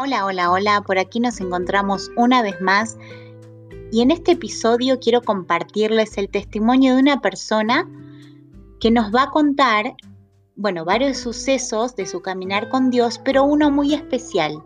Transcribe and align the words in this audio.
Hola, 0.00 0.26
hola, 0.26 0.52
hola, 0.52 0.80
por 0.82 0.96
aquí 0.96 1.18
nos 1.18 1.40
encontramos 1.40 2.12
una 2.14 2.40
vez 2.40 2.60
más 2.60 2.96
y 3.90 4.00
en 4.00 4.12
este 4.12 4.30
episodio 4.30 5.00
quiero 5.00 5.22
compartirles 5.22 6.16
el 6.18 6.28
testimonio 6.30 6.94
de 6.94 7.00
una 7.00 7.20
persona 7.20 7.84
que 8.78 8.92
nos 8.92 9.12
va 9.12 9.24
a 9.24 9.30
contar, 9.32 9.96
bueno, 10.54 10.84
varios 10.84 11.16
sucesos 11.16 11.96
de 11.96 12.06
su 12.06 12.22
caminar 12.22 12.68
con 12.68 12.90
Dios, 12.90 13.20
pero 13.24 13.42
uno 13.42 13.72
muy 13.72 13.92
especial, 13.92 14.62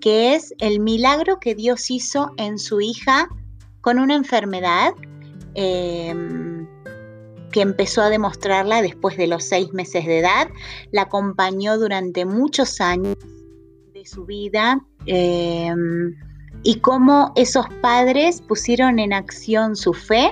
que 0.00 0.36
es 0.36 0.54
el 0.58 0.78
milagro 0.78 1.40
que 1.40 1.56
Dios 1.56 1.90
hizo 1.90 2.30
en 2.36 2.56
su 2.56 2.80
hija 2.80 3.28
con 3.80 3.98
una 3.98 4.14
enfermedad 4.14 4.92
em, 5.54 6.68
que 7.50 7.60
empezó 7.60 8.02
a 8.02 8.08
demostrarla 8.08 8.82
después 8.82 9.16
de 9.16 9.26
los 9.26 9.42
seis 9.42 9.72
meses 9.72 10.06
de 10.06 10.20
edad, 10.20 10.48
la 10.92 11.02
acompañó 11.02 11.76
durante 11.76 12.24
muchos 12.24 12.80
años 12.80 13.16
su 14.06 14.24
vida 14.24 14.80
em, 15.06 16.14
y 16.62 16.80
cómo 16.80 17.32
esos 17.36 17.66
padres 17.80 18.40
pusieron 18.40 18.98
en 18.98 19.12
acción 19.12 19.76
su 19.76 19.92
fe 19.92 20.30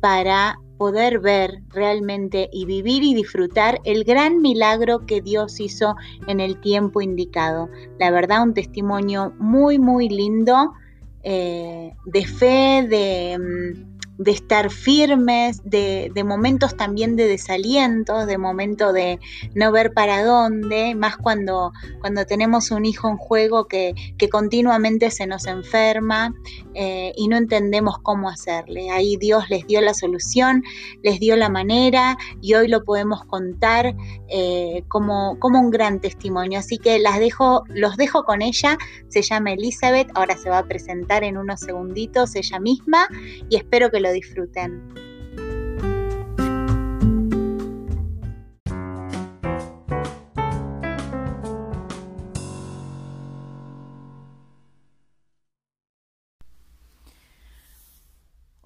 para 0.00 0.58
poder 0.76 1.20
ver 1.20 1.62
realmente 1.70 2.48
y 2.52 2.66
vivir 2.66 3.02
y 3.02 3.14
disfrutar 3.14 3.80
el 3.84 4.04
gran 4.04 4.42
milagro 4.42 5.06
que 5.06 5.20
Dios 5.20 5.58
hizo 5.60 5.96
en 6.26 6.40
el 6.40 6.60
tiempo 6.60 7.00
indicado. 7.00 7.68
La 7.98 8.10
verdad, 8.10 8.42
un 8.42 8.54
testimonio 8.54 9.32
muy, 9.38 9.78
muy 9.78 10.08
lindo 10.08 10.74
eh, 11.22 11.94
de 12.04 12.26
fe, 12.26 12.86
de 12.88 13.32
em, 13.32 13.95
de 14.18 14.30
estar 14.30 14.70
firmes, 14.70 15.60
de, 15.64 16.10
momentos 16.24 16.76
también 16.76 17.16
de 17.16 17.28
desaliento, 17.28 18.26
de 18.26 18.38
momento 18.38 18.92
de 18.92 19.20
no 19.54 19.70
ver 19.72 19.92
para 19.92 20.24
dónde, 20.24 20.94
más 20.94 21.16
cuando, 21.16 21.72
cuando 22.00 22.24
tenemos 22.24 22.70
un 22.70 22.84
hijo 22.84 23.08
en 23.08 23.16
juego 23.16 23.66
que, 23.66 23.94
continuamente 24.30 25.12
se 25.12 25.26
nos 25.26 25.46
enferma 25.46 26.34
eh, 26.74 27.12
y 27.16 27.28
no 27.28 27.36
entendemos 27.36 27.98
cómo 28.02 28.28
hacerle. 28.28 28.90
Ahí 28.90 29.16
Dios 29.16 29.48
les 29.48 29.66
dio 29.68 29.80
la 29.80 29.94
solución, 29.94 30.64
les 31.02 31.20
dio 31.20 31.36
la 31.36 31.48
manera 31.48 32.18
y 32.42 32.54
hoy 32.54 32.66
lo 32.66 32.82
podemos 32.82 33.24
contar 33.24 33.94
eh, 34.28 34.82
como, 34.88 35.38
como 35.38 35.60
un 35.60 35.70
gran 35.70 36.00
testimonio. 36.00 36.58
Así 36.58 36.78
que 36.78 36.98
las 36.98 37.20
dejo, 37.20 37.62
los 37.68 37.96
dejo 37.96 38.24
con 38.24 38.42
ella, 38.42 38.76
se 39.08 39.22
llama 39.22 39.52
Elizabeth, 39.52 40.08
ahora 40.14 40.36
se 40.36 40.50
va 40.50 40.58
a 40.58 40.66
presentar 40.66 41.22
en 41.22 41.38
unos 41.38 41.60
segunditos 41.60 42.34
ella 42.34 42.58
misma 42.58 43.08
y 43.48 43.56
espero 43.56 43.90
que 43.90 44.00
lo 44.00 44.05
disfruten. 44.12 44.96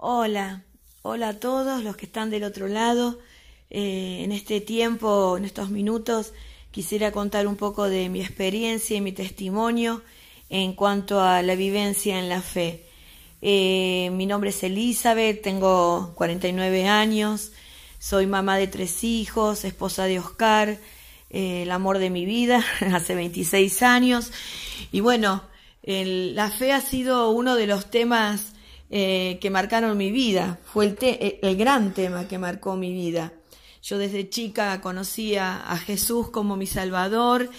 Hola, 0.03 0.63
hola 1.03 1.29
a 1.29 1.39
todos 1.39 1.83
los 1.83 1.95
que 1.95 2.05
están 2.05 2.29
del 2.29 2.43
otro 2.43 2.67
lado. 2.67 3.19
Eh, 3.69 4.21
en 4.23 4.31
este 4.31 4.61
tiempo, 4.61 5.37
en 5.37 5.45
estos 5.45 5.69
minutos, 5.69 6.33
quisiera 6.71 7.11
contar 7.11 7.47
un 7.47 7.55
poco 7.55 7.89
de 7.89 8.09
mi 8.09 8.21
experiencia 8.21 8.97
y 8.97 9.01
mi 9.01 9.11
testimonio 9.11 10.01
en 10.49 10.73
cuanto 10.73 11.21
a 11.21 11.41
la 11.41 11.55
vivencia 11.55 12.19
en 12.19 12.29
la 12.29 12.41
fe. 12.41 12.85
Eh, 13.41 14.11
mi 14.13 14.27
nombre 14.27 14.51
es 14.51 14.63
Elizabeth, 14.63 15.41
tengo 15.41 16.13
49 16.15 16.87
años, 16.87 17.51
soy 17.97 18.27
mamá 18.27 18.57
de 18.57 18.67
tres 18.67 19.03
hijos, 19.03 19.65
esposa 19.65 20.05
de 20.05 20.19
Oscar, 20.19 20.77
eh, 21.31 21.63
el 21.63 21.71
amor 21.71 21.97
de 21.97 22.11
mi 22.11 22.25
vida, 22.25 22.63
hace 22.93 23.15
26 23.15 23.81
años. 23.81 24.31
Y 24.91 24.99
bueno, 24.99 25.43
la 25.83 26.51
fe 26.51 26.71
ha 26.71 26.81
sido 26.81 27.31
uno 27.31 27.55
de 27.55 27.65
los 27.65 27.89
temas 27.89 28.53
eh, 28.91 29.39
que 29.41 29.49
marcaron 29.49 29.97
mi 29.97 30.11
vida, 30.11 30.59
fue 30.63 30.85
el, 30.85 31.39
el, 31.41 31.57
gran 31.57 31.93
tema 31.95 32.27
que 32.27 32.37
marcó 32.37 32.75
mi 32.75 32.93
vida. 32.93 33.33
Yo 33.81 33.97
desde 33.97 34.29
chica 34.29 34.79
conocía 34.81 35.57
a 35.67 35.77
Jesús 35.77 36.29
como 36.29 36.55
mi 36.55 36.67
Salvador, 36.67 37.49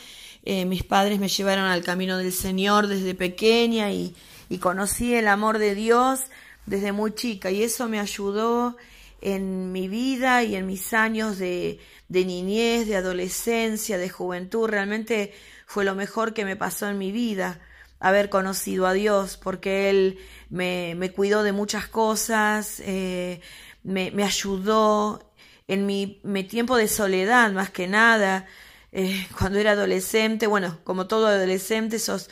mis 0.44 0.82
padres 0.82 1.20
me 1.20 1.28
llevaron 1.28 1.66
al 1.66 1.84
camino 1.84 2.18
del 2.18 2.32
Señor 2.32 2.88
desde 2.88 3.14
pequeña 3.14 3.92
y 3.92 4.14
y 4.48 4.58
conocí 4.58 5.14
el 5.14 5.28
amor 5.28 5.58
de 5.58 5.74
Dios 5.74 6.20
desde 6.66 6.92
muy 6.92 7.14
chica 7.14 7.50
y 7.50 7.62
eso 7.62 7.88
me 7.88 8.00
ayudó 8.00 8.76
en 9.22 9.72
mi 9.72 9.88
vida 9.88 10.42
y 10.42 10.56
en 10.56 10.66
mis 10.66 10.92
años 10.92 11.38
de, 11.38 11.78
niñez, 12.08 12.88
de 12.88 12.96
adolescencia, 12.96 13.96
de 13.96 14.08
juventud. 14.08 14.68
Realmente 14.68 15.32
fue 15.66 15.84
lo 15.84 15.94
mejor 15.94 16.34
que 16.34 16.44
me 16.44 16.56
pasó 16.56 16.88
en 16.88 16.98
mi 16.98 17.12
vida 17.12 17.60
haber 18.00 18.28
conocido 18.28 18.88
a 18.88 18.92
Dios, 18.92 19.36
porque 19.36 19.88
Él 19.88 20.18
me, 20.50 21.12
cuidó 21.14 21.44
de 21.44 21.52
muchas 21.52 21.86
cosas, 21.86 22.82
eh, 22.84 23.40
me, 23.84 24.10
ayudó 24.24 25.32
en 25.68 25.86
mi, 25.86 26.20
tiempo 26.50 26.76
de 26.76 26.88
soledad 26.88 27.52
más 27.52 27.70
que 27.70 27.86
nada, 27.86 28.46
eh, 28.90 29.24
cuando 29.38 29.60
era 29.60 29.72
adolescente, 29.72 30.48
bueno, 30.48 30.80
como 30.82 31.06
todo 31.06 31.28
adolescente, 31.28 31.96
esos 31.96 32.28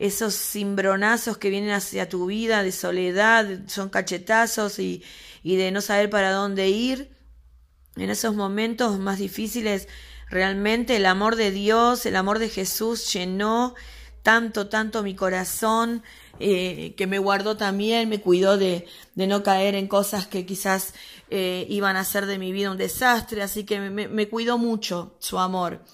esos 0.00 0.34
cimbronazos 0.34 1.36
que 1.36 1.50
vienen 1.50 1.72
hacia 1.72 2.08
tu 2.08 2.26
vida 2.26 2.62
de 2.62 2.72
soledad, 2.72 3.46
son 3.66 3.90
cachetazos 3.90 4.78
y, 4.78 5.04
y 5.42 5.56
de 5.56 5.70
no 5.70 5.82
saber 5.82 6.08
para 6.08 6.32
dónde 6.32 6.70
ir. 6.70 7.14
En 7.96 8.08
esos 8.08 8.34
momentos 8.34 8.98
más 8.98 9.18
difíciles, 9.18 9.88
realmente 10.30 10.96
el 10.96 11.04
amor 11.04 11.36
de 11.36 11.50
Dios, 11.50 12.06
el 12.06 12.16
amor 12.16 12.38
de 12.38 12.48
Jesús 12.48 13.12
llenó 13.12 13.74
tanto, 14.22 14.68
tanto 14.68 15.02
mi 15.02 15.14
corazón, 15.14 16.02
eh, 16.38 16.94
que 16.96 17.06
me 17.06 17.18
guardó 17.18 17.58
también, 17.58 18.08
me 18.08 18.22
cuidó 18.22 18.56
de, 18.56 18.86
de, 19.14 19.26
no 19.26 19.42
caer 19.42 19.74
en 19.74 19.86
cosas 19.86 20.26
que 20.26 20.46
quizás 20.46 20.94
eh, 21.28 21.66
iban 21.68 21.96
a 21.96 22.00
hacer 22.00 22.24
de 22.24 22.38
mi 22.38 22.52
vida 22.52 22.70
un 22.70 22.78
desastre, 22.78 23.42
así 23.42 23.64
que 23.64 23.78
me, 23.80 24.08
me 24.08 24.28
cuidó 24.30 24.56
mucho 24.56 25.14
su 25.18 25.38
amor. 25.38 25.84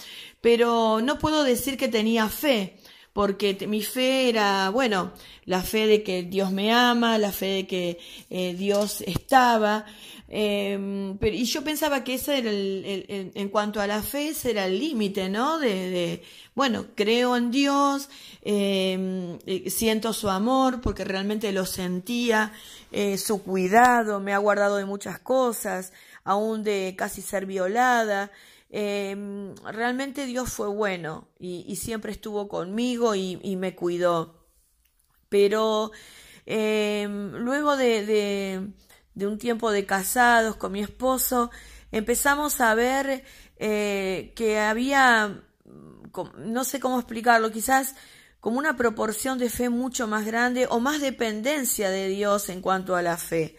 Pero 0.41 1.01
no 1.03 1.19
puedo 1.19 1.43
decir 1.43 1.77
que 1.77 1.89
tenía 1.89 2.29
fe, 2.29 2.79
porque 3.17 3.57
mi 3.67 3.83
fe 3.83 4.29
era, 4.29 4.69
bueno, 4.69 5.11
la 5.47 5.63
fe 5.63 5.87
de 5.87 6.03
que 6.03 6.23
Dios 6.23 6.53
me 6.53 6.71
ama, 6.71 7.17
la 7.17 7.33
fe 7.33 7.47
de 7.47 7.67
que 7.67 7.99
eh, 8.29 8.53
Dios 8.53 9.01
estaba, 9.07 9.87
em, 10.29 11.17
y 11.23 11.45
yo 11.45 11.65
pensaba 11.65 12.05
que 12.05 12.17
ese 12.17 12.37
era 12.37 12.51
el, 12.51 13.33
en 13.35 13.49
cuanto 13.49 13.81
a 13.81 13.87
la 13.87 14.03
fe, 14.03 14.29
ese 14.29 14.51
era 14.51 14.67
el 14.67 14.79
límite, 14.79 15.31
¿no? 15.31 15.59
De, 15.59 16.23
bueno, 16.55 16.89
creo 16.95 17.39
en 17.39 17.51
Dios, 17.51 18.11
em, 18.43 19.39
eh, 19.47 19.71
siento 19.71 20.13
su 20.13 20.29
amor, 20.29 20.83
porque 20.83 21.03
realmente 21.03 21.51
lo 21.53 21.65
sentía, 21.65 22.53
eh, 22.93 23.17
su 23.17 23.43
cuidado, 23.43 24.21
me 24.21 24.35
ha 24.35 24.39
guardado 24.39 24.77
de 24.77 24.85
muchas 24.85 25.21
cosas, 25.21 25.95
aún 26.23 26.63
de 26.63 26.95
casi 26.99 27.23
ser 27.23 27.47
violada, 27.47 28.31
Em, 28.79 29.55
realmente 29.65 30.27
Dios 30.27 30.53
fue 30.53 30.69
bueno 30.69 31.31
y, 31.39 31.77
siempre 31.77 32.13
estuvo 32.13 32.47
conmigo 32.47 33.15
y, 33.15 33.57
me 33.57 33.75
cuidó. 33.75 34.47
Pero 35.31 35.93
em, 36.45 37.33
luego 37.39 37.79
de, 37.79 38.69
un 39.15 39.39
tiempo 39.39 39.71
de 39.71 39.87
casados 39.87 40.57
con 40.57 40.73
mi 40.73 40.81
esposo, 40.83 41.51
empezamos 41.91 42.61
a 42.61 42.75
ver 42.75 43.25
eh, 43.57 44.35
que 44.37 44.61
había, 44.61 45.43
no 46.37 46.65
sé 46.65 46.79
cómo 46.79 46.99
explicarlo, 46.99 47.51
quizás 47.51 47.95
como 48.41 48.59
una 48.59 48.77
proporción 48.77 49.39
de 49.39 49.49
fe 49.49 49.71
mucho 49.71 50.07
más 50.07 50.27
grande 50.27 50.67
o 50.69 50.81
más 50.81 51.01
dependencia 51.01 51.89
de 51.89 52.09
Dios 52.09 52.51
en 52.51 52.61
cuanto 52.61 52.95
a 52.95 53.01
la 53.01 53.17
fe. 53.17 53.57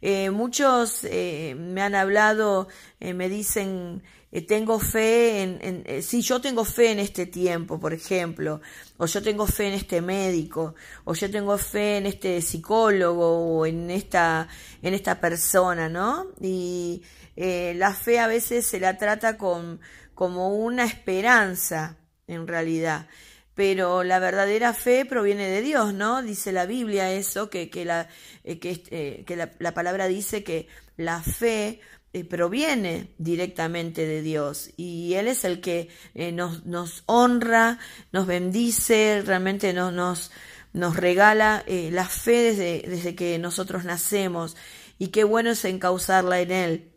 Eh, 0.00 0.30
muchos 0.30 1.04
eh, 1.04 1.54
me 1.58 1.82
han 1.82 1.94
hablado, 1.94 2.68
me 2.98 3.28
dicen 3.28 4.02
eh, 4.34 4.42
tengo 4.42 4.80
fe 4.80 5.42
en, 5.42 5.84
eh, 5.86 6.02
si 6.02 6.20
yo 6.20 6.40
tengo 6.40 6.64
fe 6.64 6.90
en 6.90 6.98
este 6.98 7.26
tiempo, 7.26 7.78
por 7.78 7.94
ejemplo, 7.94 8.60
o 8.96 9.06
yo 9.06 9.22
tengo 9.22 9.46
fe 9.46 9.68
en 9.68 9.74
este 9.74 10.00
médico, 10.02 10.74
o 11.04 11.14
yo 11.14 11.30
tengo 11.30 11.56
fe 11.56 11.98
en 11.98 12.06
este 12.06 12.42
psicólogo 12.42 13.58
o 13.58 13.64
en 13.64 13.92
esta, 13.92 14.48
en 14.82 14.92
esta 14.92 15.20
persona, 15.20 15.88
¿no? 15.88 16.32
Y 16.40 17.04
eh, 17.36 17.74
la 17.76 17.94
fe 17.94 18.18
a 18.18 18.26
veces 18.26 18.66
se 18.66 18.80
la 18.80 18.98
trata 18.98 19.38
con, 19.38 19.80
como 20.14 20.48
una 20.48 20.84
esperanza, 20.84 21.96
en 22.26 22.48
realidad. 22.48 23.06
Pero 23.54 24.02
la 24.02 24.18
verdadera 24.18 24.74
fe 24.74 25.04
proviene 25.04 25.48
de 25.48 25.62
Dios, 25.62 25.94
¿no? 25.94 26.22
Dice 26.22 26.50
la 26.50 26.66
Biblia 26.66 27.12
eso, 27.12 27.50
que, 27.50 27.70
que, 27.70 27.84
la, 27.84 28.08
que, 28.42 29.48
la 29.60 29.74
palabra 29.74 30.08
dice 30.08 30.42
que 30.42 30.66
la 30.96 31.22
fe 31.22 31.80
eh, 32.16 32.22
proviene 32.22 33.08
directamente 33.18 34.06
de 34.06 34.22
Dios 34.22 34.70
y 34.76 35.14
Él 35.14 35.26
es 35.26 35.44
el 35.44 35.60
que 35.60 35.88
eh, 36.14 36.30
nos, 36.30 37.02
honra, 37.06 37.80
nos 38.12 38.28
bendice, 38.28 39.20
realmente 39.26 39.72
nos, 39.72 40.30
regala 40.72 41.64
eh, 41.66 41.90
la 41.90 42.06
fe 42.06 42.54
desde, 42.54 43.16
que 43.16 43.40
nosotros 43.40 43.82
nacemos 43.82 44.56
y 44.96 45.08
qué 45.08 45.24
bueno 45.24 45.50
es 45.50 45.64
encauzarla 45.64 46.38
en 46.38 46.52
Él. 46.52 46.92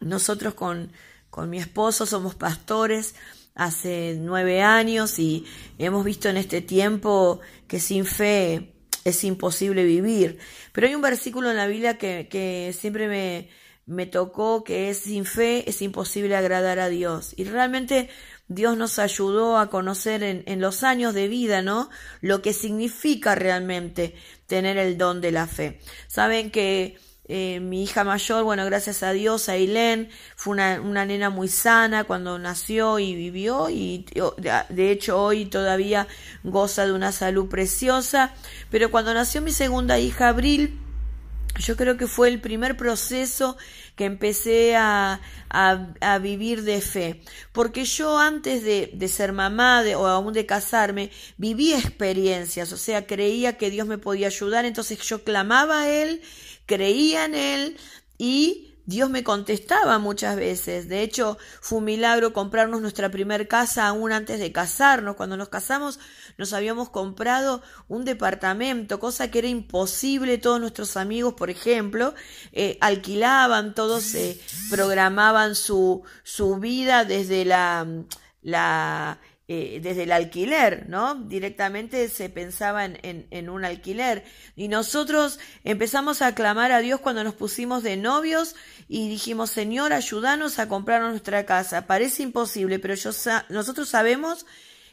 Nosotros 0.00 0.54
con, 0.54 0.92
mi 1.46 1.58
esposo 1.58 2.06
somos 2.06 2.34
pastores, 2.34 3.16
hace 3.54 4.16
nueve 4.18 4.62
años 4.62 5.18
y 5.18 5.44
hemos 5.76 6.06
visto 6.06 6.30
en 6.30 6.38
este 6.38 6.62
tiempo 6.62 7.40
que 7.66 7.80
sin 7.80 8.06
fe 8.06 8.72
es 9.04 9.24
imposible 9.24 9.84
vivir. 9.84 10.38
Pero 10.72 10.86
hay 10.86 10.94
un 10.94 11.02
versículo 11.02 11.50
en 11.50 11.58
la 11.58 11.66
Biblia 11.66 11.98
que 11.98 12.74
siempre 12.74 13.08
me, 13.08 13.50
me 13.88 14.06
tocó 14.06 14.62
que 14.62 14.90
es 14.90 14.98
sin 14.98 15.24
fe 15.24 15.68
es 15.68 15.82
imposible 15.82 16.36
agradar 16.36 16.78
a 16.78 16.88
Dios. 16.88 17.32
Y 17.36 17.44
realmente 17.44 18.10
Dios 18.46 18.76
nos 18.76 18.98
ayudó 18.98 19.58
a 19.58 19.70
conocer 19.70 20.22
en, 20.22 20.44
en, 20.46 20.60
los 20.60 20.84
años 20.84 21.14
de 21.14 21.26
vida, 21.26 21.62
¿no? 21.62 21.90
Lo 22.20 22.42
que 22.42 22.52
significa 22.52 23.34
realmente 23.34 24.14
tener 24.46 24.76
el 24.76 24.98
don 24.98 25.20
de 25.20 25.32
la 25.32 25.46
fe. 25.46 25.80
Saben 26.06 26.50
que 26.50 26.98
eh, 27.30 27.60
mi 27.60 27.82
hija 27.82 28.04
mayor, 28.04 28.42
bueno, 28.44 28.64
gracias 28.64 29.02
a 29.02 29.12
Dios, 29.12 29.50
Ailén, 29.50 30.08
fue 30.34 30.52
una, 30.52 30.80
una, 30.80 31.04
nena 31.04 31.28
muy 31.28 31.48
sana 31.48 32.04
cuando 32.04 32.38
nació 32.38 32.98
y 32.98 33.14
vivió 33.14 33.68
y 33.68 34.06
de 34.70 34.90
hecho 34.90 35.22
hoy 35.22 35.44
todavía 35.44 36.08
goza 36.42 36.86
de 36.86 36.92
una 36.92 37.12
salud 37.12 37.48
preciosa. 37.48 38.34
Pero 38.70 38.90
cuando 38.90 39.12
nació 39.12 39.42
mi 39.42 39.52
segunda 39.52 39.98
hija, 39.98 40.28
Abril, 40.28 40.78
yo 41.58 41.76
creo 41.76 41.96
que 41.96 42.06
fue 42.06 42.28
el 42.28 42.40
primer 42.40 42.76
proceso 42.76 43.56
que 43.96 44.04
empecé 44.04 44.76
a, 44.76 45.20
a, 45.50 46.18
vivir 46.18 46.62
de 46.62 46.80
fe. 46.80 47.22
Porque 47.52 47.84
yo 47.84 48.18
antes 48.18 48.62
de, 48.62 48.90
de 48.94 49.08
ser 49.08 49.32
mamá 49.32 49.82
de, 49.82 49.96
o 49.96 50.06
aún 50.06 50.32
de 50.32 50.46
casarme, 50.46 51.10
viví 51.36 51.72
experiencias, 51.72 52.72
o 52.72 52.76
sea, 52.76 53.06
creía 53.06 53.56
que 53.56 53.70
Dios 53.70 53.86
me 53.86 53.98
podía 53.98 54.28
ayudar, 54.28 54.64
entonces 54.64 54.98
yo 55.00 55.24
clamaba 55.24 55.82
a 55.82 55.90
Él 55.90 56.22
creía 56.68 57.24
en 57.24 57.34
Él 57.34 57.76
y 58.18 58.76
Dios 58.84 59.10
me 59.10 59.24
contestaba 59.24 59.98
muchas 59.98 60.36
veces. 60.36 60.88
De 60.88 61.02
hecho, 61.02 61.36
fue 61.60 61.78
un 61.78 61.84
milagro 61.84 62.32
comprarnos 62.32 62.80
nuestra 62.80 63.10
primer 63.10 63.48
casa 63.48 63.88
aún 63.88 64.12
antes 64.12 64.38
de 64.38 64.52
casarnos. 64.52 65.16
Cuando 65.16 65.36
nos 65.36 65.48
casamos 65.48 65.98
nos 66.38 66.52
habíamos 66.52 66.88
comprado 66.88 67.62
un 67.88 68.04
departamento, 68.04 69.00
cosa 69.00 69.30
que 69.30 69.40
era 69.40 69.48
imposible. 69.48 70.38
Todos 70.38 70.60
nuestros 70.60 70.96
amigos, 70.96 71.34
por 71.34 71.50
ejemplo, 71.50 72.14
eh, 72.52 72.78
alquilaban, 72.80 73.74
todos 73.74 74.14
eh, 74.14 74.40
programaban 74.70 75.56
su, 75.56 76.02
su 76.22 76.56
vida 76.56 77.04
desde 77.04 77.44
la, 77.44 77.86
la 78.40 79.18
eh, 79.50 79.80
desde 79.82 80.02
el 80.02 80.12
alquiler, 80.12 80.90
¿no? 80.90 81.14
Directamente 81.14 82.10
se 82.10 82.28
pensaba 82.28 82.84
en, 82.84 82.98
en, 83.02 83.26
en, 83.30 83.48
un 83.48 83.64
alquiler. 83.64 84.22
Y 84.56 84.68
nosotros 84.68 85.40
empezamos 85.64 86.20
a 86.20 86.34
clamar 86.34 86.70
a 86.70 86.80
Dios 86.80 87.00
cuando 87.00 87.24
nos 87.24 87.32
pusimos 87.32 87.82
de 87.82 87.96
novios 87.96 88.56
y 88.88 89.08
dijimos, 89.08 89.48
Señor, 89.48 89.94
ayúdanos 89.94 90.58
a 90.58 90.68
comprar 90.68 91.00
nuestra 91.00 91.46
casa. 91.46 91.86
Parece 91.86 92.24
imposible, 92.24 92.78
pero 92.78 92.92
yo, 92.92 93.10
nosotros 93.48 93.88
sabemos 93.88 94.44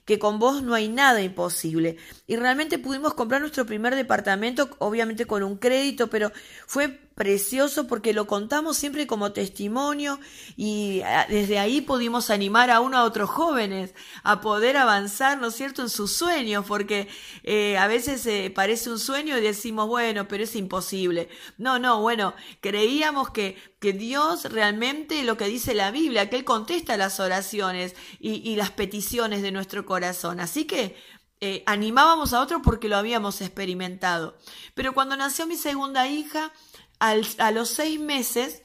que 0.05 0.19
con 0.19 0.39
vos 0.39 0.63
no 0.63 0.73
hay 0.73 0.87
nada 0.87 1.21
imposible. 1.21 1.97
Y 2.27 2.35
realmente 2.37 2.79
pudimos 2.79 3.13
comprar 3.15 3.41
nuestro 3.41 3.65
primer 3.65 3.95
departamento, 3.95 4.69
obviamente 4.79 5.25
con 5.25 5.43
un 5.43 5.57
crédito, 5.57 6.09
pero 6.09 6.31
fue 6.67 7.04
precioso 7.15 7.87
porque 7.87 8.13
lo 8.13 8.27
contamos 8.27 8.75
siempre 8.77 9.07
como 9.07 9.31
testimonio 9.31 10.19
y 10.57 11.01
ah, 11.01 11.25
desde 11.29 11.59
ahí 11.59 11.79
pudimos 11.79 12.29
animar 12.29 12.69
a 12.69 12.81
uno 12.81 12.97
a 12.97 13.05
otros 13.05 13.29
jóvenes 13.29 13.93
a 14.23 14.41
poder 14.41 14.75
avanzar, 14.75 15.39
¿no 15.39 15.47
es 15.47 15.55
cierto?, 15.55 15.81
en 15.81 15.89
sus 15.89 16.11
sueños, 16.11 16.65
porque 16.67 17.07
eh, 17.43 17.77
a 17.77 17.87
veces 17.87 18.25
eh, 18.25 18.51
parece 18.53 18.89
un 18.91 18.99
sueño 18.99 19.37
y 19.37 19.41
decimos, 19.41 19.87
bueno, 19.87 20.27
pero 20.27 20.43
es 20.43 20.55
imposible. 20.57 21.29
No, 21.57 21.79
no, 21.79 22.01
bueno, 22.01 22.35
creíamos 22.59 23.29
que, 23.29 23.57
que 23.79 23.93
Dios 23.93 24.51
realmente 24.51 25.23
lo 25.23 25.37
que 25.37 25.45
dice 25.45 25.73
la 25.73 25.91
Biblia, 25.91 26.29
que 26.29 26.35
Él 26.35 26.43
contesta 26.43 26.97
las 26.97 27.21
oraciones 27.21 27.95
y, 28.19 28.49
y 28.49 28.57
las 28.57 28.71
peticiones 28.71 29.41
de 29.41 29.53
nuestro 29.53 29.85
corazón. 29.85 30.41
Así 30.41 30.65
que 30.65 30.97
eh, 31.41 31.63
animábamos 31.65 32.33
a 32.33 32.41
otros 32.41 32.61
porque 32.63 32.89
lo 32.89 32.97
habíamos 32.97 33.41
experimentado. 33.41 34.37
Pero 34.73 34.93
cuando 34.93 35.17
nació 35.17 35.45
mi 35.47 35.57
segunda 35.57 36.07
hija, 36.07 36.51
a 36.99 37.51
los 37.51 37.69
seis 37.69 37.99
meses, 37.99 38.63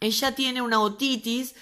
ella 0.00 0.34
tiene 0.34 0.62
una 0.62 0.80
otitis. 0.80 1.54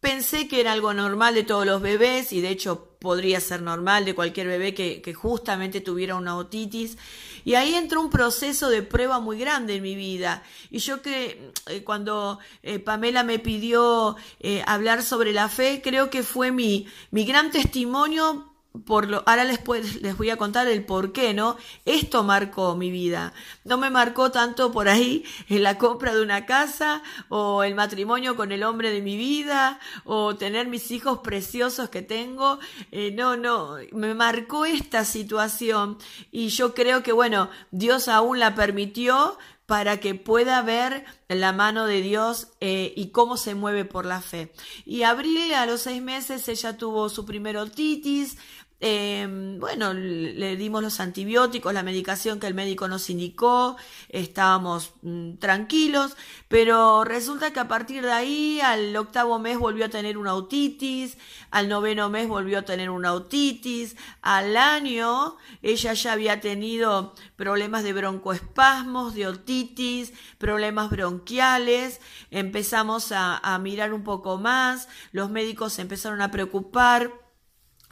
Pensé 0.00 0.48
que 0.48 0.60
era 0.60 0.72
algo 0.72 0.92
normal 0.94 1.34
de 1.34 1.44
todos 1.44 1.64
los 1.64 1.80
bebés 1.80 2.32
y 2.32 2.40
de 2.40 2.50
hecho 2.50 2.92
podría 2.98 3.40
ser 3.40 3.62
normal 3.62 4.04
de 4.04 4.14
cualquier 4.14 4.46
bebé 4.46 4.74
que, 4.74 5.14
justamente 5.14 5.80
tuviera 5.80 6.14
una 6.14 6.36
otitis. 6.36 6.96
Y 7.44 7.54
ahí 7.54 7.74
entró 7.74 8.00
un 8.00 8.10
proceso 8.10 8.70
de 8.70 8.82
prueba 8.82 9.18
muy 9.18 9.38
grande 9.38 9.76
en 9.76 9.82
mi 9.82 9.96
vida. 9.96 10.42
Y 10.70 10.78
yo 10.78 11.02
que 11.02 11.52
eh, 11.66 11.82
cuando 11.82 12.38
eh, 12.62 12.78
Pamela 12.78 13.24
me 13.24 13.40
pidió 13.40 14.16
eh, 14.38 14.62
hablar 14.66 15.02
sobre 15.02 15.32
la 15.32 15.48
fe, 15.48 15.80
creo 15.82 16.08
que 16.08 16.22
fue 16.22 16.52
mi, 16.52 16.86
mi 17.10 17.24
gran 17.24 17.50
testimonio 17.50 18.51
por 18.86 19.08
lo, 19.08 19.22
ahora 19.26 19.44
les, 19.44 19.60
les 20.00 20.16
voy 20.16 20.30
a 20.30 20.36
contar 20.36 20.66
el 20.66 20.84
por 20.84 21.12
qué, 21.12 21.34
¿no? 21.34 21.56
Esto 21.84 22.22
marcó 22.22 22.74
mi 22.74 22.90
vida. 22.90 23.32
No 23.64 23.76
me 23.76 23.90
marcó 23.90 24.30
tanto 24.30 24.72
por 24.72 24.88
ahí 24.88 25.24
en 25.48 25.62
la 25.62 25.78
compra 25.78 26.14
de 26.14 26.22
una 26.22 26.46
casa 26.46 27.02
o 27.28 27.62
el 27.64 27.74
matrimonio 27.74 28.34
con 28.34 28.50
el 28.50 28.62
hombre 28.62 28.90
de 28.90 29.02
mi 29.02 29.16
vida 29.16 29.78
o 30.04 30.36
tener 30.36 30.68
mis 30.68 30.90
hijos 30.90 31.18
preciosos 31.18 31.90
que 31.90 32.02
tengo. 32.02 32.58
Eh, 32.90 33.12
no, 33.12 33.36
no, 33.36 33.76
me 33.92 34.14
marcó 34.14 34.64
esta 34.64 35.04
situación 35.04 35.98
y 36.30 36.48
yo 36.48 36.74
creo 36.74 37.02
que, 37.02 37.12
bueno, 37.12 37.50
Dios 37.70 38.08
aún 38.08 38.38
la 38.38 38.54
permitió 38.54 39.38
para 39.72 40.00
que 40.00 40.14
pueda 40.14 40.60
ver 40.60 41.06
la 41.28 41.54
mano 41.54 41.86
de 41.86 42.02
Dios 42.02 42.48
eh, 42.60 42.92
y 42.94 43.08
cómo 43.08 43.38
se 43.38 43.54
mueve 43.54 43.86
por 43.86 44.04
la 44.04 44.20
fe. 44.20 44.52
Y 44.84 45.04
Abril, 45.04 45.54
a 45.54 45.64
los 45.64 45.80
seis 45.80 46.02
meses, 46.02 46.46
ella 46.48 46.76
tuvo 46.76 47.08
su 47.08 47.24
primer 47.24 47.56
otitis, 47.56 48.36
eh, 48.84 49.28
bueno, 49.60 49.94
le 49.94 50.56
dimos 50.56 50.82
los 50.82 50.98
antibióticos, 50.98 51.72
la 51.72 51.84
medicación 51.84 52.40
que 52.40 52.48
el 52.48 52.54
médico 52.54 52.88
nos 52.88 53.10
indicó, 53.10 53.76
estábamos 54.08 54.94
mm, 55.02 55.34
tranquilos, 55.34 56.16
pero 56.48 57.04
resulta 57.04 57.52
que 57.52 57.60
a 57.60 57.68
partir 57.68 58.02
de 58.02 58.10
ahí, 58.10 58.60
al 58.60 58.96
octavo 58.96 59.38
mes 59.38 59.56
volvió 59.56 59.84
a 59.84 59.88
tener 59.88 60.18
una 60.18 60.34
otitis, 60.34 61.16
al 61.52 61.68
noveno 61.68 62.10
mes 62.10 62.26
volvió 62.26 62.58
a 62.58 62.62
tener 62.62 62.90
una 62.90 63.12
otitis, 63.12 63.96
al 64.20 64.56
año 64.56 65.36
ella 65.62 65.92
ya 65.92 66.12
había 66.14 66.40
tenido 66.40 67.14
problemas 67.36 67.84
de 67.84 67.92
broncoespasmos, 67.92 69.14
de 69.14 69.28
otitis, 69.28 70.12
problemas 70.38 70.90
bronquiales, 70.90 72.00
empezamos 72.32 73.12
a, 73.12 73.38
a 73.38 73.60
mirar 73.60 73.92
un 73.92 74.02
poco 74.02 74.38
más, 74.38 74.88
los 75.12 75.30
médicos 75.30 75.74
se 75.74 75.82
empezaron 75.82 76.20
a 76.20 76.32
preocupar 76.32 77.21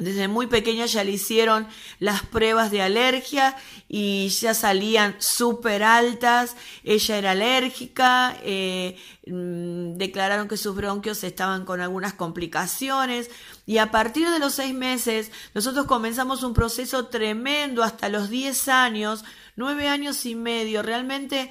desde 0.01 0.29
muy 0.29 0.47
pequeña 0.47 0.87
ya 0.87 1.05
le 1.05 1.13
hicieron 1.13 1.69
las 1.99 2.23
pruebas 2.23 2.71
de 2.71 2.81
alergia 2.81 3.55
y 3.87 4.29
ya 4.29 4.55
salían 4.55 5.15
súper 5.19 5.83
altas. 5.83 6.57
Ella 6.85 7.19
era 7.19 7.31
alérgica, 7.33 8.37
eh, 8.43 8.97
mm, 9.27 9.99
declararon 9.99 10.49
que 10.49 10.57
sus 10.57 10.75
bronquios 10.75 11.23
estaban 11.23 11.67
con 11.67 11.83
algunas 11.83 12.15
complicaciones 12.15 13.31
y 13.67 13.77
a 13.77 13.91
partir 13.91 14.31
de 14.31 14.39
los 14.39 14.55
seis 14.55 14.75
meses 14.75 15.31
nosotros 15.55 15.85
comenzamos 15.87 16.43
un 16.43 16.55
proceso 16.55 17.07
tremendo 17.07 17.83
hasta 17.83 18.09
los 18.09 18.31
diez 18.31 18.69
años, 18.69 19.23
nueve 19.55 19.87
años 19.87 20.25
y 20.25 20.35
medio. 20.35 20.83
Realmente 20.83 21.51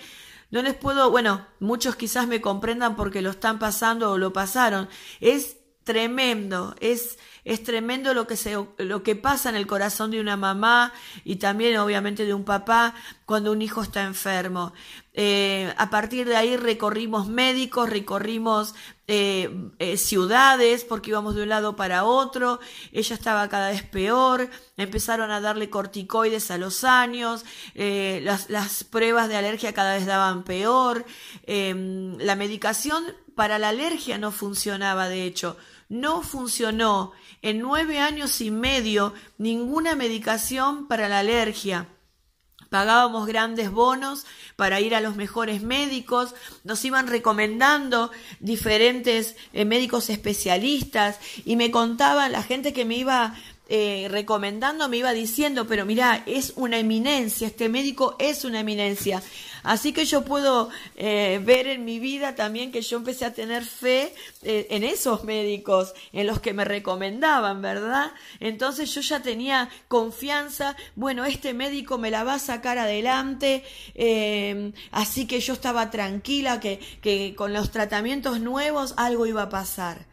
no 0.50 0.64
les 0.64 0.74
puedo, 0.74 1.12
bueno, 1.12 1.46
muchos 1.60 1.96
quizás 1.96 2.28
me 2.28 2.42
comprendan 2.42 2.96
porque 2.96 3.22
lo 3.22 3.30
están 3.30 3.60
pasando 3.60 4.12
o 4.12 4.18
lo 4.18 4.34
pasaron. 4.34 4.90
Es 5.20 5.58
tremendo, 5.84 6.76
es 6.80 7.20
es 7.50 7.64
tremendo 7.64 8.14
lo 8.14 8.28
que, 8.28 8.38
se, 8.38 8.56
lo 8.78 9.02
que 9.02 9.16
pasa 9.16 9.50
en 9.50 9.56
el 9.56 9.66
corazón 9.66 10.12
de 10.12 10.22
una 10.22 10.38
mamá 10.38 10.94
y 11.26 11.38
también 11.38 11.80
obviamente 11.80 12.26
de 12.26 12.36
un 12.36 12.44
papá 12.44 12.94
cuando 13.26 13.52
un 13.52 13.64
hijo 13.64 13.82
está 13.82 14.04
enfermo. 14.04 14.72
Eh, 15.16 15.74
a 15.76 15.90
partir 15.90 16.28
de 16.28 16.36
ahí 16.36 16.58
recorrimos 16.58 17.28
médicos, 17.28 17.90
recorrimos 17.90 18.76
eh, 19.08 19.50
eh, 19.80 19.98
ciudades 19.98 20.84
porque 20.84 21.10
íbamos 21.10 21.34
de 21.34 21.42
un 21.42 21.50
lado 21.50 21.76
para 21.76 22.04
otro, 22.04 22.60
ella 22.92 23.16
estaba 23.16 23.50
cada 23.50 23.72
vez 23.72 23.82
peor, 23.82 24.48
empezaron 24.78 25.32
a 25.32 25.42
darle 25.42 25.72
corticoides 25.72 26.52
a 26.52 26.60
los 26.60 26.84
años, 26.84 27.44
las, 27.74 28.52
las, 28.52 28.84
pruebas 28.84 29.28
de 29.28 29.38
alergia 29.38 29.74
cada 29.74 29.96
vez 29.96 30.06
daban 30.06 30.44
peor, 30.44 31.04
la 31.48 32.36
medicación 32.36 33.04
para 33.34 33.58
la 33.58 33.70
alergia 33.70 34.20
no 34.20 34.32
funcionaba 34.32 35.10
de 35.10 35.24
hecho, 35.24 35.58
no 35.90 36.22
funcionó 36.22 37.12
en 37.42 37.60
nueve 37.60 38.00
años 38.00 38.42
y 38.42 38.52
medio 38.52 39.14
ninguna 39.38 39.96
medicación 39.96 40.88
para 40.88 41.10
la 41.10 41.20
alergia. 41.20 41.88
Pagábamos 42.70 43.26
grandes 43.26 43.72
bonos 43.72 44.28
para 44.56 44.80
ir 44.80 44.94
a 44.94 45.02
los 45.02 45.16
mejores 45.16 45.64
médicos, 45.64 46.36
nos 46.64 46.86
iban 46.86 47.08
recomendando 47.08 48.12
diferentes 48.40 49.36
eh, 49.54 49.66
médicos 49.66 50.12
especialistas 50.12 51.20
y 51.46 51.56
me 51.56 51.72
contaban 51.72 52.32
la 52.32 52.44
gente 52.44 52.72
que 52.72 52.86
me 52.86 52.96
iba 52.96 53.36
eh, 53.72 54.08
recomendando 54.10 54.90
me 54.90 54.98
iba 54.98 55.14
diciendo, 55.14 55.68
pero 55.68 55.86
mira, 55.86 56.24
es 56.26 56.54
una 56.56 56.80
eminencia, 56.80 57.46
este 57.46 57.70
médico 57.70 58.16
es 58.18 58.44
una 58.44 58.62
eminencia. 58.62 59.22
Así 59.62 59.94
que 59.94 60.06
yo 60.06 60.26
puedo 60.26 60.70
eh, 60.96 61.40
ver 61.44 61.68
en 61.68 61.86
mi 61.86 62.00
vida 62.00 62.34
también 62.34 62.72
que 62.72 62.82
yo 62.82 62.98
empecé 62.98 63.26
a 63.26 63.34
tener 63.34 63.64
fe 63.64 64.16
eh, 64.42 64.66
en 64.72 64.84
esos 64.84 65.24
médicos, 65.24 65.94
en 66.14 66.26
los 66.26 66.40
que 66.40 66.54
me 66.54 66.66
recomendaban, 66.66 67.62
¿verdad? 67.62 68.12
Entonces 68.40 68.92
yo 68.96 69.02
ya 69.02 69.22
tenía 69.22 69.70
confianza, 69.88 70.76
bueno, 70.96 71.26
este 71.26 71.54
médico 71.54 72.00
me 72.00 72.10
la 72.10 72.24
va 72.24 72.36
a 72.36 72.40
sacar 72.40 72.80
adelante, 72.80 73.64
así 74.92 75.28
que 75.28 75.42
yo 75.42 75.54
estaba 75.54 75.92
tranquila 75.92 76.60
que, 76.60 76.80
que 77.02 77.36
con 77.36 77.54
los 77.54 77.70
tratamientos 77.70 78.40
nuevos 78.40 78.96
algo 78.98 79.28
iba 79.28 79.44
a 79.44 79.50
pasar 79.50 80.08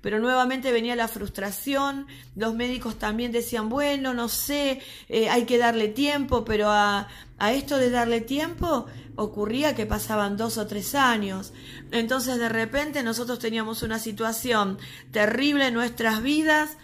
pero 0.00 0.20
nuevamente 0.20 0.72
venía 0.72 0.94
la 0.96 1.08
frustración, 1.08 2.06
los 2.36 2.54
médicos 2.54 2.98
también 2.98 3.32
decían, 3.32 3.68
bueno, 3.68 4.14
no 4.14 4.28
sé, 4.28 4.80
eh, 5.08 5.28
hay 5.28 5.44
que 5.44 5.58
darle 5.58 5.88
tiempo, 5.88 6.44
pero 6.44 6.70
a, 6.70 7.08
a 7.38 7.52
esto 7.52 7.78
de 7.78 7.90
darle 7.90 8.20
tiempo 8.20 8.86
ocurría 9.16 9.74
que 9.74 9.86
pasaban 9.86 10.36
dos 10.36 10.58
o 10.58 10.66
tres 10.66 10.94
años. 10.94 11.52
Entonces 11.90 12.38
de 12.38 12.48
repente 12.48 13.02
nosotros 13.02 13.40
teníamos 13.40 13.82
una 13.82 13.98
situación 13.98 14.78
terrible 15.10 15.66
en 15.66 15.74
nuestras 15.74 16.22
vidas, 16.22 16.76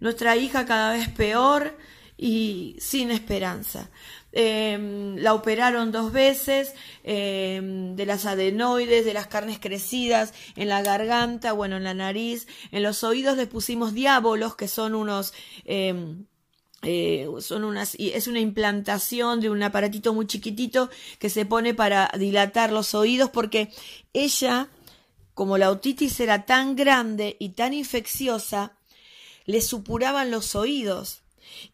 nuestra 0.00 0.36
hija 0.36 0.64
cada 0.64 0.92
vez 0.92 1.08
peor 1.08 1.76
y 2.16 2.76
sin 2.78 3.10
esperanza. 3.10 3.90
Em, 4.34 5.16
la 5.16 5.34
operaron 5.34 5.92
dos 5.92 6.10
veces 6.10 6.74
em, 7.04 7.94
de 7.96 8.06
las 8.06 8.24
adenoides, 8.24 9.04
de 9.04 9.12
las 9.12 9.26
carnes 9.26 9.58
crecidas 9.60 10.32
en 10.56 10.68
la 10.68 10.82
garganta, 10.82 11.52
bueno, 11.52 11.76
en 11.76 11.84
la 11.84 11.92
nariz, 11.92 12.46
en 12.70 12.82
los 12.82 13.04
oídos 13.04 13.36
le 13.36 13.46
pusimos 13.46 13.92
diábolos, 13.94 14.56
que 14.56 14.68
son 14.68 14.94
unos... 14.94 15.34
Em, 15.64 16.26
eh, 16.84 17.28
son 17.38 17.62
unas, 17.62 17.94
es 17.96 18.26
una 18.26 18.40
implantación 18.40 19.40
de 19.40 19.50
un 19.50 19.62
aparatito 19.62 20.12
muy 20.14 20.26
chiquitito 20.26 20.90
que 21.20 21.30
se 21.30 21.46
pone 21.46 21.74
para 21.74 22.10
dilatar 22.18 22.72
los 22.72 22.94
oídos 22.96 23.30
porque 23.30 23.70
ella, 24.12 24.68
como 25.32 25.58
la 25.58 25.70
otitis 25.70 26.18
era 26.18 26.44
tan 26.44 26.74
grande 26.74 27.36
y 27.38 27.50
tan 27.50 27.72
infecciosa, 27.72 28.76
le 29.44 29.60
supuraban 29.60 30.32
los 30.32 30.56
oídos 30.56 31.21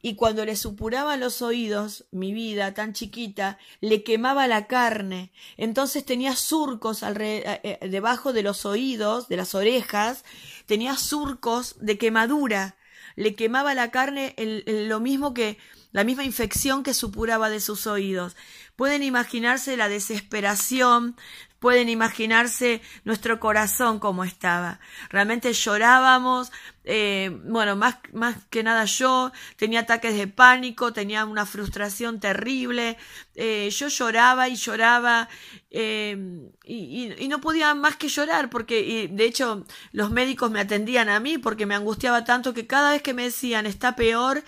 y 0.03 0.15
cuando 0.15 0.45
le 0.45 0.57
supuraban 0.57 1.21
los 1.21 1.43
oídos, 1.43 2.07
mi 2.11 2.33
vida 2.33 2.75
tan 2.75 2.93
chiquita, 2.93 3.59
le 3.81 4.03
quemaba 4.03 4.47
la 4.47 4.67
carne. 4.67 5.33
Entonces 5.57 6.05
tenía 6.05 6.37
surcos 6.37 7.03
eh, 7.03 7.61
eh, 7.63 7.89
debajo 7.89 8.33
de 8.33 8.43
los 8.43 8.67
oídos, 8.67 9.29
de 9.29 9.37
las 9.37 9.55
orejas, 9.55 10.25
tenía 10.67 10.97
surcos 10.97 11.77
de 11.81 11.99
quemadura. 11.99 12.77
Le 13.17 13.35
quemaba 13.35 13.75
la 13.75 13.91
carne 13.91 14.35
lo 14.67 15.01
mismo 15.01 15.35
que 15.35 15.59
la 15.93 16.05
misma 16.05 16.25
infección 16.25 16.83
que 16.83 16.95
supuraba 16.95 17.51
de 17.51 17.61
sus 17.61 17.87
oídos. 17.87 18.37
Pueden 18.77 19.03
imaginarse 19.03 19.77
la 19.77 19.89
desesperación, 19.89 21.17
pueden 21.59 21.89
imaginarse 21.89 22.81
nuestro 23.05 23.41
corazón 23.41 23.99
como 23.99 24.25
estaba. 24.25 24.81
Realmente 25.11 25.53
llorábamos, 25.53 26.53
eh, 26.85 27.31
bueno, 27.45 27.77
más, 27.77 27.97
más 28.13 28.37
que 28.49 28.63
nada 28.63 28.85
yo 28.85 29.33
tenía 29.57 29.81
ataques 29.81 30.17
de 30.17 30.29
pánico, 30.29 30.93
tenía 30.93 31.25
una 31.25 31.47
frustración 31.47 32.21
terrible, 32.21 32.97
eh, 33.35 33.69
yo 33.71 33.89
lloraba 33.89 34.49
y 34.49 34.57
lloraba 34.57 35.29
eh, 35.71 36.17
y, 36.65 37.13
y, 37.19 37.29
no 37.29 37.41
podía 37.41 37.75
más 37.75 37.97
que 37.97 38.09
llorar 38.09 38.49
porque 38.49 39.09
de 39.13 39.25
hecho 39.25 39.67
los 39.93 40.11
médicos 40.11 40.51
me 40.51 40.61
atendían 40.61 41.09
a 41.09 41.21
mí 41.21 41.39
porque 41.39 41.67
me 41.67 41.75
angustiaba 41.75 42.25
tanto 42.25 42.55
que 42.55 42.67
cada 42.67 42.93
vez 42.93 43.03
que 43.03 43.15
me 43.15 43.25
decían 43.25 43.67
está 43.67 43.95
peor, 43.97 44.43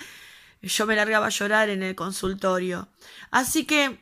yo 0.62 0.86
me 0.86 0.96
largaba 0.96 1.26
a 1.26 1.30
llorar 1.30 1.68
en 1.68 1.82
el 1.82 1.94
consultorio. 1.94 2.88
Así 3.30 3.64
que 3.64 3.98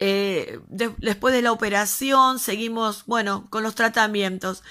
eh, 0.00 0.60
después 0.68 1.34
de 1.34 1.42
la 1.42 1.52
operación 1.52 2.38
seguimos, 2.38 3.04
bueno, 3.06 3.46
con 3.50 3.62
los 3.62 3.74
tratamientos. 3.74 4.62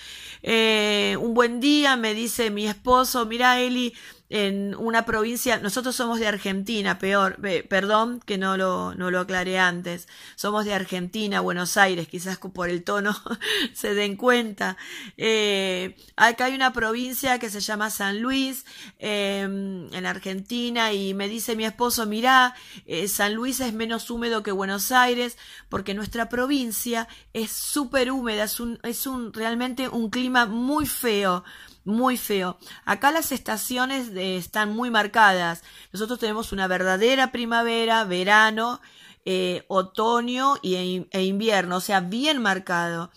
Eh, 0.41 1.17
un 1.19 1.35
buen 1.35 1.59
día 1.59 1.95
me 1.97 2.15
dice 2.15 2.49
mi 2.49 2.67
esposo, 2.67 3.25
mira 3.27 3.59
Eli, 3.59 3.93
en 4.29 4.75
una 4.75 5.05
provincia, 5.05 5.57
nosotros 5.57 5.95
somos 5.95 6.19
de 6.19 6.27
Argentina, 6.27 6.99
peor, 6.99 7.39
perdón 7.67 8.21
que 8.23 8.37
no 8.37 8.57
lo, 8.57 8.93
no 8.93 9.09
lo 9.09 9.19
aclaré 9.19 9.57
antes, 9.57 10.07
somos 10.35 10.65
de 10.65 10.73
Argentina, 10.75 11.41
Buenos 11.41 11.77
Aires, 11.77 12.07
quizás 12.07 12.37
por 12.37 12.69
el 12.69 12.83
tono 12.83 13.15
se 13.73 13.95
den 13.95 14.15
cuenta. 14.15 14.77
Eh, 15.17 15.95
acá 16.15 16.45
hay 16.45 16.53
una 16.53 16.73
provincia 16.73 17.39
que 17.39 17.49
se 17.49 17.59
llama 17.59 17.89
San 17.89 18.21
Luis, 18.21 18.65
em, 18.99 19.91
en 19.93 20.05
Argentina, 20.05 20.93
y 20.93 21.15
me 21.15 21.27
dice 21.27 21.55
mi 21.55 21.65
esposo, 21.65 22.05
mirá, 22.05 22.53
eh, 22.85 23.07
San 23.07 23.33
Luis 23.33 23.59
es 23.61 23.73
menos 23.73 24.11
húmedo 24.11 24.43
que 24.43 24.51
Buenos 24.51 24.91
Aires, 24.91 25.39
porque 25.69 25.95
nuestra 25.95 26.29
provincia 26.29 27.07
es 27.33 27.51
súper 27.51 28.11
húmeda, 28.11 28.43
es 28.43 28.59
un, 28.59 28.79
es 28.83 29.07
un, 29.07 29.33
realmente 29.33 29.89
un 29.89 30.11
clima 30.11 30.45
muy 30.45 30.85
feo, 30.85 31.43
muy 31.89 32.17
feo. 32.17 32.57
Acá 32.85 33.11
las 33.11 33.31
estaciones 33.31 34.09
están 34.15 34.73
muy 34.73 34.89
marcadas. 34.89 35.63
Nosotros 35.91 36.19
tenemos 36.19 36.51
una 36.51 36.67
verdadera 36.67 37.31
primavera, 37.31 38.03
verano, 38.05 38.79
eh, 39.25 39.65
otoño 39.67 40.55
y, 40.61 40.75
e, 40.75 41.07
e 41.11 41.23
invierno, 41.23 41.77
o 41.77 41.81
sea, 41.81 41.99
bien 41.99 42.41
marcado. 42.41 43.11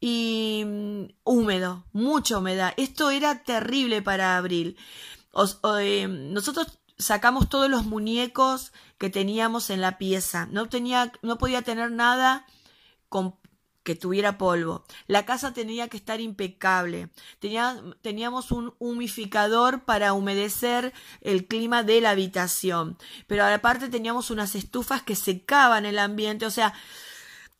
Y 0.00 0.62
mm, 0.64 1.04
húmedo, 1.24 1.84
mucha 1.92 2.38
humedad. 2.38 2.72
Esto 2.76 3.10
era 3.10 3.42
terrible 3.42 4.02
para 4.02 4.36
abril. 4.36 4.76
Eh, 5.80 6.08
nosotros 6.08 6.78
sacamos 6.98 7.48
todos 7.48 7.68
los 7.68 7.84
muñecos 7.84 8.72
que 8.98 9.10
teníamos 9.10 9.70
en 9.70 9.80
la 9.80 9.98
pieza. 9.98 10.46
No 10.50 10.68
tenía, 10.68 11.12
no 11.22 11.38
podía 11.38 11.62
tener 11.62 11.90
nada 11.90 12.46
con 13.08 13.36
que 13.88 13.94
tuviera 13.94 14.36
polvo. 14.36 14.84
La 15.06 15.24
casa 15.24 15.54
tenía 15.54 15.88
que 15.88 15.96
estar 15.96 16.20
impecable. 16.20 17.08
teníamos 18.02 18.52
un 18.52 18.74
humificador 18.78 19.86
para 19.86 20.12
humedecer 20.12 20.92
el 21.22 21.46
clima 21.46 21.82
de 21.84 22.02
la 22.02 22.10
habitación. 22.10 22.98
Pero 23.26 23.46
aparte 23.46 23.88
teníamos 23.88 24.30
unas 24.30 24.54
estufas 24.56 25.00
que 25.00 25.16
secaban 25.16 25.86
el 25.86 25.98
ambiente. 25.98 26.44
O 26.44 26.50
sea, 26.50 26.74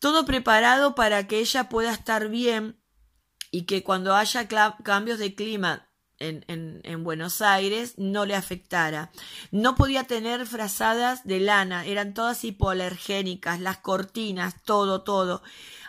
todo 0.00 0.26
preparado 0.26 0.94
para 0.94 1.26
que 1.26 1.38
ella 1.38 1.70
pueda 1.70 1.94
estar 1.94 2.28
bien 2.28 2.78
y 3.50 3.62
que 3.62 3.82
cuando 3.82 4.14
haya 4.14 4.49
cambios 4.85 5.18
de 5.18 5.35
clima 5.35 5.88
en, 6.18 6.44
en, 6.49 6.82
en, 6.85 7.04
Buenos 7.04 7.40
Aires 7.40 7.94
no 7.97 8.26
le 8.26 8.35
afectara. 8.35 9.12
No 9.50 9.76
podía 9.76 10.04
tener 10.04 10.44
frazadas 10.47 11.25
de 11.25 11.40
lana, 11.40 11.87
eran 11.87 12.12
todas 12.12 12.44
hipoalergénicas, 12.44 13.61
las 13.61 13.78
cortinas, 13.78 14.62
todo, 14.62 15.04
todo. 15.04 15.42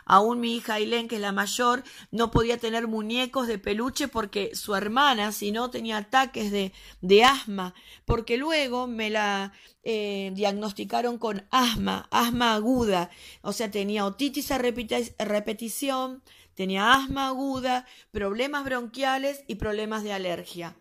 Aún 0.09 0.39
mi 0.39 0.55
hija 0.55 0.73
Ailén, 0.73 1.07
que 1.07 1.17
es 1.17 1.21
la 1.21 1.31
mayor, 1.31 1.83
no 2.09 2.31
podía 2.31 2.57
tener 2.57 2.87
muñecos 2.87 3.47
de 3.47 3.59
peluche 3.59 4.07
porque 4.07 4.55
su 4.55 4.73
hermana, 4.73 5.31
si 5.31 5.51
no, 5.51 5.69
tenía 5.69 5.97
ataques 5.97 6.49
de, 6.51 6.73
de 7.01 7.23
asma, 7.23 7.75
porque 8.05 8.35
luego 8.35 8.87
me 8.87 9.11
la 9.11 9.53
eh, 9.83 10.31
diagnosticaron 10.33 11.19
con 11.19 11.45
asma, 11.51 12.07
asma 12.09 12.55
aguda, 12.55 13.11
o 13.43 13.53
sea, 13.53 13.69
tenía 13.69 14.03
otitis 14.03 14.51
a 14.51 14.57
repetición, 14.57 16.23
tenía 16.55 16.91
asma 16.93 17.27
aguda, 17.27 17.85
problemas 18.09 18.65
bronquiales 18.65 19.43
y 19.45 19.55
problemas 19.55 20.03
de 20.03 20.13
alergia. 20.13 20.75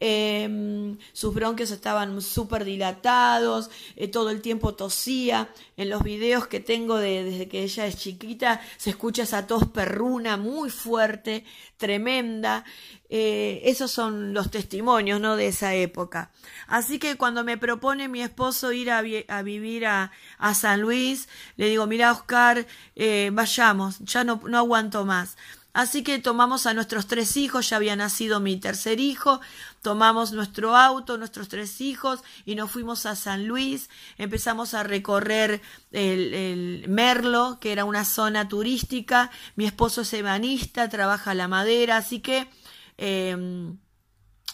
Em, 0.00 0.98
sus 1.12 1.34
bronquios 1.34 1.70
estaban 1.70 2.20
súper 2.20 2.64
dilatados, 2.64 3.70
eh, 3.96 4.08
todo 4.08 4.30
el 4.30 4.40
tiempo 4.40 4.74
tosía. 4.74 5.48
En 5.76 5.90
los 5.90 6.02
videos 6.02 6.46
que 6.46 6.60
tengo 6.60 6.98
de, 6.98 7.24
desde 7.24 7.48
que 7.48 7.62
ella 7.62 7.86
es 7.86 7.96
chiquita 7.96 8.60
se 8.76 8.90
escucha 8.90 9.22
esa 9.22 9.46
tos 9.46 9.66
perruna 9.68 10.36
muy 10.36 10.70
fuerte, 10.70 11.44
tremenda. 11.76 12.64
Eh, 13.08 13.62
esos 13.64 13.90
son 13.90 14.34
los 14.34 14.50
testimonios 14.50 15.20
¿no? 15.20 15.36
de 15.36 15.48
esa 15.48 15.74
época. 15.74 16.30
Así 16.66 16.98
que 16.98 17.16
cuando 17.16 17.44
me 17.44 17.58
propone 17.58 18.08
mi 18.08 18.22
esposo 18.22 18.72
ir 18.72 18.90
a, 18.90 19.02
vivir 19.02 19.86
a, 19.86 20.10
San 20.54 20.80
Luis, 20.80 21.28
le 21.56 21.68
digo, 21.68 21.86
mira 21.86 22.12
Oscar, 22.12 22.66
eh, 22.96 23.30
vayamos, 23.32 24.00
ya 24.00 24.24
no, 24.24 24.40
no 24.46 24.58
aguanto 24.58 25.04
más. 25.04 25.36
Así 25.74 26.04
que 26.04 26.20
tomamos 26.20 26.66
a 26.66 26.72
nuestros 26.72 27.08
tres 27.08 27.36
hijos, 27.36 27.68
ya 27.68 27.78
había 27.78 27.96
nacido 27.96 28.38
mi 28.38 28.56
tercer 28.56 29.00
hijo, 29.00 29.40
tomamos 29.82 30.30
nuestro 30.30 30.76
auto, 30.76 31.18
nuestros 31.18 31.48
tres 31.48 31.80
hijos 31.80 32.22
y 32.46 32.54
nos 32.54 32.70
fuimos 32.70 33.06
a 33.06 33.16
San 33.16 33.48
Luis, 33.48 33.90
empezamos 34.16 34.72
a 34.74 34.84
recorrer 34.84 35.60
el, 35.90 36.84
Merlo, 36.88 37.58
que 37.60 37.72
era 37.72 37.84
una 37.84 38.04
zona 38.04 38.46
turística, 38.46 39.32
mi 39.56 39.66
esposo 39.66 40.02
es 40.02 40.12
ebanista, 40.12 40.88
trabaja 40.88 41.34
la 41.34 41.48
madera, 41.48 41.96
así 41.96 42.20
que 42.20 42.48
em, 42.96 43.76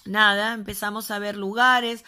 nada, 0.06 0.54
empezamos 0.54 1.10
a 1.10 1.18
ver 1.18 1.36
lugares 1.36 2.02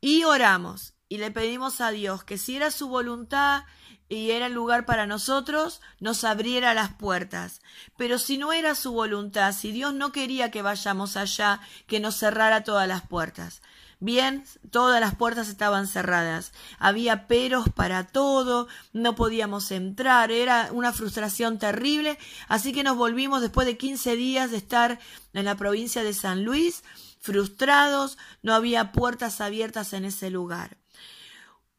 y 0.00 0.24
oramos. 0.24 0.94
Y 1.08 1.18
le 1.18 1.30
pedimos 1.30 1.80
a 1.80 1.92
Dios 1.92 2.24
que 2.24 2.36
si 2.36 2.56
era 2.56 2.72
su 2.72 2.88
voluntad, 2.88 3.62
y 4.10 4.32
era 4.32 4.46
el 4.46 4.52
lugar 4.52 4.84
para 4.84 5.06
nosotros, 5.06 5.80
nos 6.00 6.24
abriera 6.24 6.74
las 6.74 6.92
puertas. 6.92 7.62
Pero 7.96 8.18
si 8.18 8.38
no 8.38 8.52
era 8.52 8.74
su 8.74 8.92
voluntad, 8.92 9.54
si 9.54 9.70
Dios 9.70 9.94
no 9.94 10.10
quería 10.10 10.50
que 10.50 10.62
vayamos 10.62 11.16
allá, 11.16 11.60
que 11.86 12.00
nos 12.00 12.16
cerrara 12.16 12.64
todas 12.64 12.88
las 12.88 13.02
puertas. 13.02 13.62
Bien, 14.00 14.44
todas 14.70 15.00
las 15.00 15.14
puertas 15.14 15.48
estaban 15.48 15.86
cerradas. 15.86 16.52
Había 16.80 17.28
peros 17.28 17.68
para 17.68 18.08
todo, 18.08 18.66
no 18.92 19.14
podíamos 19.14 19.70
entrar, 19.70 20.32
era 20.32 20.70
una 20.72 20.92
frustración 20.92 21.60
terrible. 21.60 22.18
Así 22.48 22.72
que 22.72 22.82
nos 22.82 22.96
volvimos 22.96 23.42
después 23.42 23.66
de 23.66 23.76
15 23.76 24.16
días 24.16 24.50
de 24.50 24.56
estar 24.56 24.98
en 25.34 25.44
la 25.44 25.54
provincia 25.54 26.02
de 26.02 26.14
San 26.14 26.44
Luis, 26.44 26.82
frustrados, 27.20 28.18
no 28.42 28.54
había 28.54 28.90
puertas 28.90 29.40
abiertas 29.40 29.92
en 29.92 30.04
ese 30.04 30.30
lugar. 30.30 30.78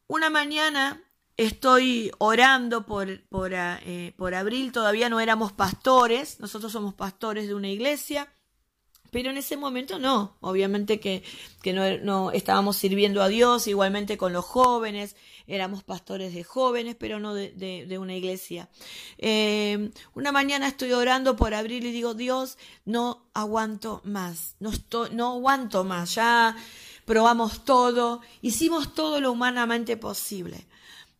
Una 0.08 0.30
mañana 0.30 1.02
estoy 1.38 2.12
orando 2.18 2.86
por, 2.86 3.22
por, 3.28 3.52
eh, 3.54 4.14
por 4.18 4.36
abril, 4.36 4.72
todavía 4.72 5.10
no 5.10 5.20
éramos 5.20 5.52
pastores, 5.52 6.40
nosotros 6.40 6.72
somos 6.72 6.94
pastores 6.94 7.48
de 7.48 7.54
una 7.54 7.70
iglesia. 7.70 8.32
Pero 9.12 9.30
en 9.30 9.38
ese 9.38 9.58
momento 9.58 10.00
no, 10.00 10.38
obviamente 10.40 11.02
que, 11.02 11.22
que 11.62 11.74
no, 11.74 11.98
no, 11.98 12.32
estábamos 12.32 12.78
sirviendo 12.78 13.22
a 13.22 13.28
Dios, 13.28 13.68
igualmente 13.68 14.18
con 14.18 14.32
los 14.32 14.46
jóvenes, 14.46 15.18
éramos 15.48 15.84
pastores 15.84 16.34
de 16.34 16.46
jóvenes, 16.46 16.96
pero 16.98 17.20
no 17.20 17.34
de, 17.34 17.52
de, 17.52 17.98
una 17.98 18.16
iglesia. 18.16 18.70
Eh, 19.18 19.92
una 20.14 20.32
mañana 20.32 20.68
estoy 20.70 20.94
orando 20.94 21.36
por 21.36 21.54
abril 21.54 21.86
y 21.86 21.92
digo, 21.92 22.14
Dios, 22.14 22.58
no 22.86 23.30
aguanto 23.34 24.02
más, 24.06 24.56
no, 24.60 24.72
no 25.12 25.34
aguanto 25.34 25.84
más, 25.84 26.16
ya 26.16 26.56
probamos 27.06 27.66
todo, 27.66 28.22
hicimos 28.42 28.94
todo 28.94 29.20
lo 29.20 29.34
humanamente 29.34 29.98
posible, 29.98 30.68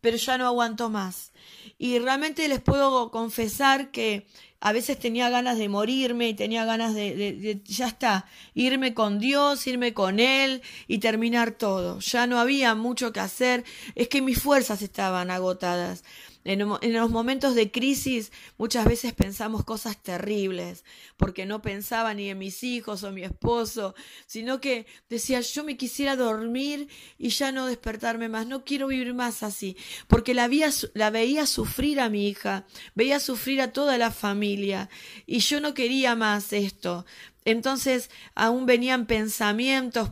pero 0.02 0.18
ya 0.18 0.38
no 0.38 0.46
aguanto 0.46 0.90
más. 0.90 1.32
Y 1.78 2.00
realmente 2.00 2.48
les 2.48 2.60
puedo 2.60 3.10
confesar 3.12 3.92
que 3.92 4.28
a 4.60 4.74
veces 4.74 5.00
tenía 5.00 5.30
ganas 5.30 5.58
de 5.58 5.70
morirme 5.70 6.30
y 6.30 6.36
tenía 6.36 6.66
ganas 6.66 6.94
de, 6.94 7.62
ya 7.66 7.88
está, 7.88 8.28
irme 8.54 8.94
con 8.94 9.18
Dios, 9.18 9.66
irme 9.66 9.94
con 9.94 10.20
Él 10.20 10.62
y 10.88 11.00
terminar 11.00 11.52
todo. 11.52 12.00
Ya 12.00 12.28
no 12.28 12.40
había 12.40 12.76
mucho 12.76 13.12
que 13.12 13.20
hacer, 13.20 13.64
es 13.96 14.08
que 14.08 14.22
mis 14.22 14.40
fuerzas 14.40 14.84
estaban 14.84 15.32
agotadas. 15.32 16.04
En, 16.44 16.60
los 16.94 17.10
momentos 17.12 17.54
de 17.54 17.72
crisis 17.72 18.32
muchas 18.58 18.86
veces 18.86 19.14
pensamos 19.14 19.64
cosas 19.64 20.02
terribles, 20.02 20.84
porque 21.16 21.46
no 21.46 21.62
pensaba 21.62 22.14
ni 22.16 22.30
en 22.30 22.40
mis 22.40 22.64
hijos 22.64 23.04
o 23.04 23.12
mi 23.12 23.24
esposo, 23.24 23.94
sino 24.26 24.60
que 24.60 24.88
decía 25.08 25.42
yo 25.42 25.64
me 25.64 25.78
quisiera 25.78 26.16
dormir 26.16 26.88
y 27.20 27.30
ya 27.30 27.52
no 27.52 27.68
despertarme 27.68 28.28
más, 28.28 28.48
no 28.48 28.66
quiero 28.66 28.88
vivir 28.88 29.14
más 29.14 29.44
así, 29.44 29.78
porque 30.08 30.34
la, 30.34 30.50
la 30.96 31.10
veía 31.12 31.46
sufrir 31.46 32.00
a 32.00 32.10
mi 32.10 32.28
hija, 32.28 32.66
veía 32.96 33.20
sufrir 33.20 33.62
a 33.62 33.72
toda 33.72 34.00
la 34.00 34.10
familia 34.10 34.90
y 35.28 35.40
yo 35.40 35.62
no 35.62 35.76
quería 35.76 36.16
más 36.16 36.54
esto. 36.54 37.06
Entonces 37.46 38.10
aún 38.36 38.66
venían 38.66 39.06
pensamientos 39.06 40.12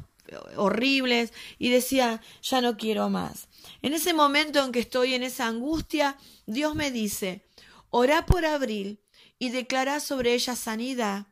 horribles 0.56 1.34
y 1.58 1.70
decía 1.70 2.22
ya 2.42 2.62
no 2.62 2.78
quiero 2.78 3.10
más. 3.10 3.49
En 3.82 3.94
ese 3.94 4.14
momento 4.14 4.64
en 4.64 4.72
que 4.72 4.80
estoy 4.80 5.14
en 5.14 5.24
esa 5.24 5.48
angustia, 5.48 6.18
Dios 6.46 6.76
me 6.76 6.92
dice, 6.92 7.46
orá 7.90 8.26
por 8.26 8.46
Abril 8.46 9.00
y 9.38 9.50
declara 9.50 10.00
sobre 10.00 10.34
ella 10.34 10.56
sanidad 10.56 11.28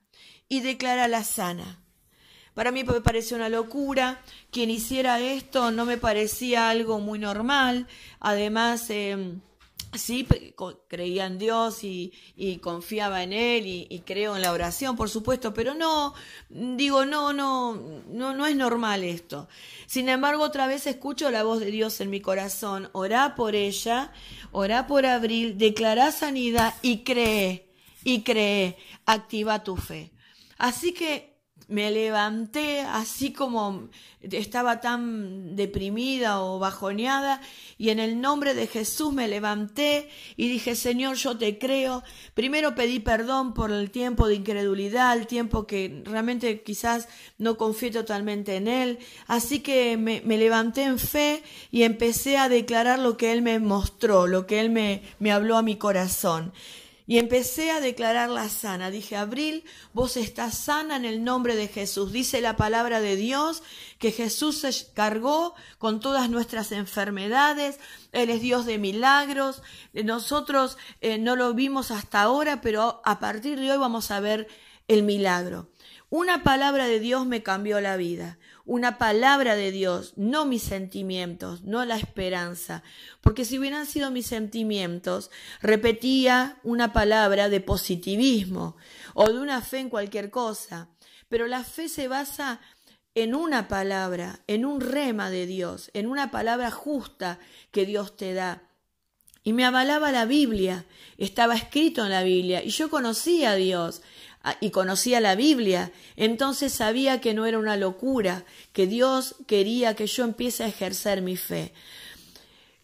y 0.48 0.62
declara 0.62 1.08
la 1.08 1.24
sana. 1.24 1.84
Para 2.54 2.72
mí 2.72 2.84
me 2.84 3.02
pareció 3.02 3.38
una 3.38 3.50
locura. 3.50 4.20
Quien 4.50 4.72
hiciera 4.72 5.20
esto 5.20 5.70
no 5.70 5.86
me 5.86 5.98
parecía 5.98 6.70
algo 6.70 7.00
muy 7.00 7.20
normal. 7.20 7.88
Además, 8.20 8.90
em, 8.90 9.42
sí 9.94 10.28
creía 10.88 11.26
en 11.26 11.38
Dios 11.38 11.84
y, 11.84 12.12
confiaba 12.62 13.24
en 13.24 13.34
Él 13.34 13.66
y, 13.66 14.04
creo 14.06 14.36
en 14.36 14.42
la 14.42 14.52
oración, 14.52 14.96
por 14.96 15.10
supuesto, 15.10 15.54
pero 15.54 15.74
no, 15.74 16.14
digo, 16.50 17.06
no, 17.06 17.34
no, 17.34 17.76
no, 18.08 18.34
no 18.34 18.46
es 18.46 18.56
normal 18.56 19.04
esto. 19.04 19.48
Sin 19.86 20.10
embargo, 20.10 20.44
otra 20.44 20.68
vez 20.68 20.88
escucho 20.88 21.32
la 21.32 21.44
voz 21.44 21.60
de 21.60 21.72
Dios 21.72 22.02
en 22.02 22.10
mi 22.10 22.22
corazón, 22.22 22.90
orá 22.94 23.36
por 23.36 23.56
ella, 23.56 24.12
orá 24.52 24.88
por 24.88 25.06
Abril, 25.06 25.58
declará 25.58 26.12
sanidad 26.12 26.74
y 26.82 27.04
cree, 27.04 27.70
y 28.04 28.24
cree, 28.24 28.78
activa 29.06 29.64
tu 29.64 29.78
fe. 29.78 30.12
Así 30.58 30.94
que 30.94 31.27
me 31.68 31.92
levanté 31.92 32.82
así 32.82 33.34
como 33.34 33.90
estaba 34.22 34.82
tan 34.82 35.56
deprimida 35.56 36.42
o 36.42 36.60
bajoneada 36.60 37.42
y 37.78 37.90
en 37.90 38.00
el 38.00 38.20
nombre 38.20 38.54
de 38.54 38.68
Jesús 38.68 39.14
me 39.14 39.28
levanté 39.28 40.10
y 40.36 40.50
dije, 40.50 40.76
Señor, 40.76 41.16
yo 41.16 41.38
te 41.38 41.58
creo. 41.60 42.04
Primero 42.34 42.74
pedí 42.74 43.00
perdón 43.00 43.54
por 43.54 43.72
el 43.72 43.92
tiempo 43.92 44.28
de 44.28 44.36
incredulidad, 44.36 45.18
el 45.18 45.28
tiempo 45.28 45.68
que 45.68 46.02
realmente 46.06 46.62
quizás 46.62 47.08
no 47.38 47.58
confié 47.58 47.92
totalmente 47.92 48.56
en 48.56 48.68
Él. 48.68 49.00
Así 49.28 49.60
que 49.60 49.98
me, 49.98 50.22
levanté 50.22 50.84
en 50.84 51.00
fe 51.00 51.44
y 51.72 51.84
empecé 51.84 52.38
a 52.38 52.50
declarar 52.50 53.00
lo 53.00 53.18
que 53.18 53.32
Él 53.32 53.42
me 53.42 53.60
mostró, 53.60 54.26
lo 54.28 54.48
que 54.48 54.60
Él 54.60 54.70
me, 54.70 55.02
habló 55.32 55.58
a 55.58 55.62
mi 55.62 55.76
corazón. 55.76 56.54
Y 57.10 57.20
empecé 57.20 57.72
a 57.72 57.80
declararla 57.80 58.50
sana. 58.50 58.92
Dije, 58.92 59.16
Abril, 59.16 59.64
vos 59.94 60.18
estás 60.18 60.58
sana 60.58 60.98
en 60.98 61.06
el 61.06 61.24
nombre 61.24 61.56
de 61.56 61.70
Jesús. 61.70 62.12
Dice 62.12 62.42
la 62.42 62.58
palabra 62.58 63.00
de 63.00 63.16
Dios 63.16 63.64
que 63.98 64.12
Jesús 64.12 64.58
se 64.60 64.74
cargó 64.94 65.56
con 65.78 66.02
todas 66.02 66.30
nuestras 66.30 66.74
enfermedades. 66.74 67.80
Él 68.12 68.30
es 68.30 68.42
Dios 68.42 68.66
de 68.66 68.78
milagros. 68.78 69.64
Nosotros 69.94 70.78
eh, 71.00 71.18
no 71.18 71.38
lo 71.38 71.54
vimos 71.54 71.92
hasta 71.92 72.22
ahora, 72.22 72.60
pero 72.60 73.02
a 73.06 73.20
partir 73.20 73.58
de 73.58 73.72
hoy 73.72 73.78
vamos 73.78 74.12
a 74.12 74.20
ver 74.20 74.50
el 74.90 75.04
milagro. 75.04 75.70
Una 76.10 76.44
palabra 76.44 76.88
de 76.88 77.00
Dios 77.00 77.26
me 77.26 77.42
cambió 77.42 77.80
la 77.80 77.96
vida 77.96 78.38
una 78.68 78.98
palabra 78.98 79.56
de 79.56 79.72
Dios, 79.72 80.14
no 80.18 80.46
mis 80.46 80.62
sentimientos, 80.62 81.64
no 81.64 81.84
la 81.86 81.96
esperanza. 81.96 82.84
Porque 83.22 83.46
si 83.46 83.58
hubieran 83.58 83.86
sido 83.86 84.12
mis 84.12 84.28
sentimientos, 84.28 85.32
repetía 85.62 86.60
una 86.64 86.92
palabra 86.92 87.50
de 87.50 87.62
positivismo 87.62 88.76
o 89.14 89.32
de 89.32 89.40
una 89.40 89.62
fe 89.62 89.80
en 89.80 89.90
cualquier 89.90 90.30
cosa. 90.30 90.90
Pero 91.30 91.48
la 91.48 91.64
fe 91.64 91.88
se 91.88 92.10
basa 92.10 92.60
en 93.16 93.34
una 93.34 93.70
palabra, 93.70 94.42
en 94.48 94.66
un 94.66 94.82
rema 94.82 95.30
de 95.30 95.48
Dios, 95.48 95.90
en 95.94 96.06
una 96.06 96.30
palabra 96.30 96.70
justa 96.70 97.40
que 97.72 97.86
Dios 97.86 98.18
te 98.18 98.34
da. 98.34 98.64
Y 99.44 99.54
me 99.54 99.64
avalaba 99.64 100.12
la 100.12 100.26
Biblia, 100.26 100.86
estaba 101.18 101.56
escrito 101.56 102.04
en 102.04 102.12
la 102.12 102.22
Biblia, 102.22 102.62
y 102.64 102.70
yo 102.70 102.90
conocía 102.90 103.52
a 103.52 103.56
Dios, 103.56 104.02
y 104.60 104.72
conocía 104.72 105.20
la 105.20 105.36
Biblia, 105.36 105.92
entonces 106.16 106.72
sabía 106.72 107.22
que 107.22 107.34
no 107.34 107.46
era 107.46 107.60
una 107.60 107.76
locura, 107.76 108.46
que 108.74 108.88
Dios 108.88 109.36
quería 109.46 109.96
que 109.96 110.08
yo 110.08 110.24
empiece 110.24 110.64
a 110.64 110.68
ejercer 110.68 111.22
mi 111.22 111.36
fe. 111.36 111.74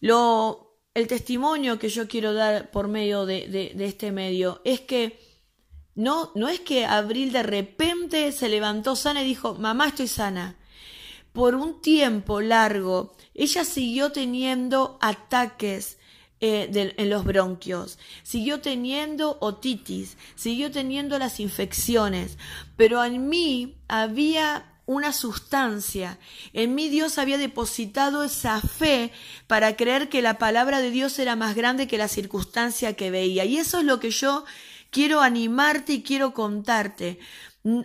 Lo, 0.01 0.77
el 0.93 1.07
testimonio 1.07 1.79
que 1.79 1.89
yo 1.89 2.07
quiero 2.07 2.33
dar 2.33 2.71
por 2.71 2.87
medio 2.87 3.25
de, 3.25 3.47
de, 3.47 3.85
este 3.85 4.11
medio 4.11 4.61
es 4.65 4.81
que 4.81 5.19
no, 5.95 6.31
no 6.35 6.49
es 6.49 6.59
que 6.59 6.85
Abril 6.85 7.31
de 7.31 7.43
repente 7.43 8.31
se 8.31 8.49
levantó 8.49 8.95
sana 8.95 9.23
y 9.23 9.27
dijo, 9.27 9.55
mamá 9.55 9.87
estoy 9.87 10.07
sana. 10.07 10.57
Por 11.31 11.55
un 11.55 11.81
tiempo 11.81 12.41
largo, 12.41 13.15
ella 13.33 13.63
siguió 13.63 14.11
teniendo 14.11 14.97
ataques 15.01 15.97
eh, 16.45 16.93
en 16.97 17.09
los 17.09 17.23
bronquios, 17.23 17.97
siguió 18.21 18.59
teniendo 18.59 19.37
otitis, 19.39 20.17
siguió 20.35 20.71
teniendo 20.71 21.17
las 21.17 21.39
infecciones, 21.39 22.37
pero 22.75 23.01
en 23.01 23.29
mí 23.29 23.77
había 23.87 24.65
una 24.85 25.13
sustancia. 25.13 26.19
En 26.51 26.75
mí 26.75 26.89
Dios 26.89 27.17
había 27.17 27.37
depositado 27.37 28.25
esa 28.25 28.59
fe 28.59 29.13
para 29.47 29.77
creer 29.77 30.09
que 30.09 30.21
la 30.21 30.37
palabra 30.37 30.81
de 30.81 30.91
Dios 30.91 31.17
era 31.17 31.37
más 31.37 31.55
grande 31.55 31.87
que 31.87 31.97
la 31.97 32.09
circunstancia 32.09 32.91
que 32.97 33.09
veía. 33.09 33.45
Y 33.45 33.57
eso 33.57 33.79
es 33.79 33.85
lo 33.85 34.01
que 34.01 34.09
yo 34.09 34.43
quiero 34.89 35.21
animarte 35.21 35.93
y 35.93 36.03
quiero 36.03 36.33
contarte 36.33 37.19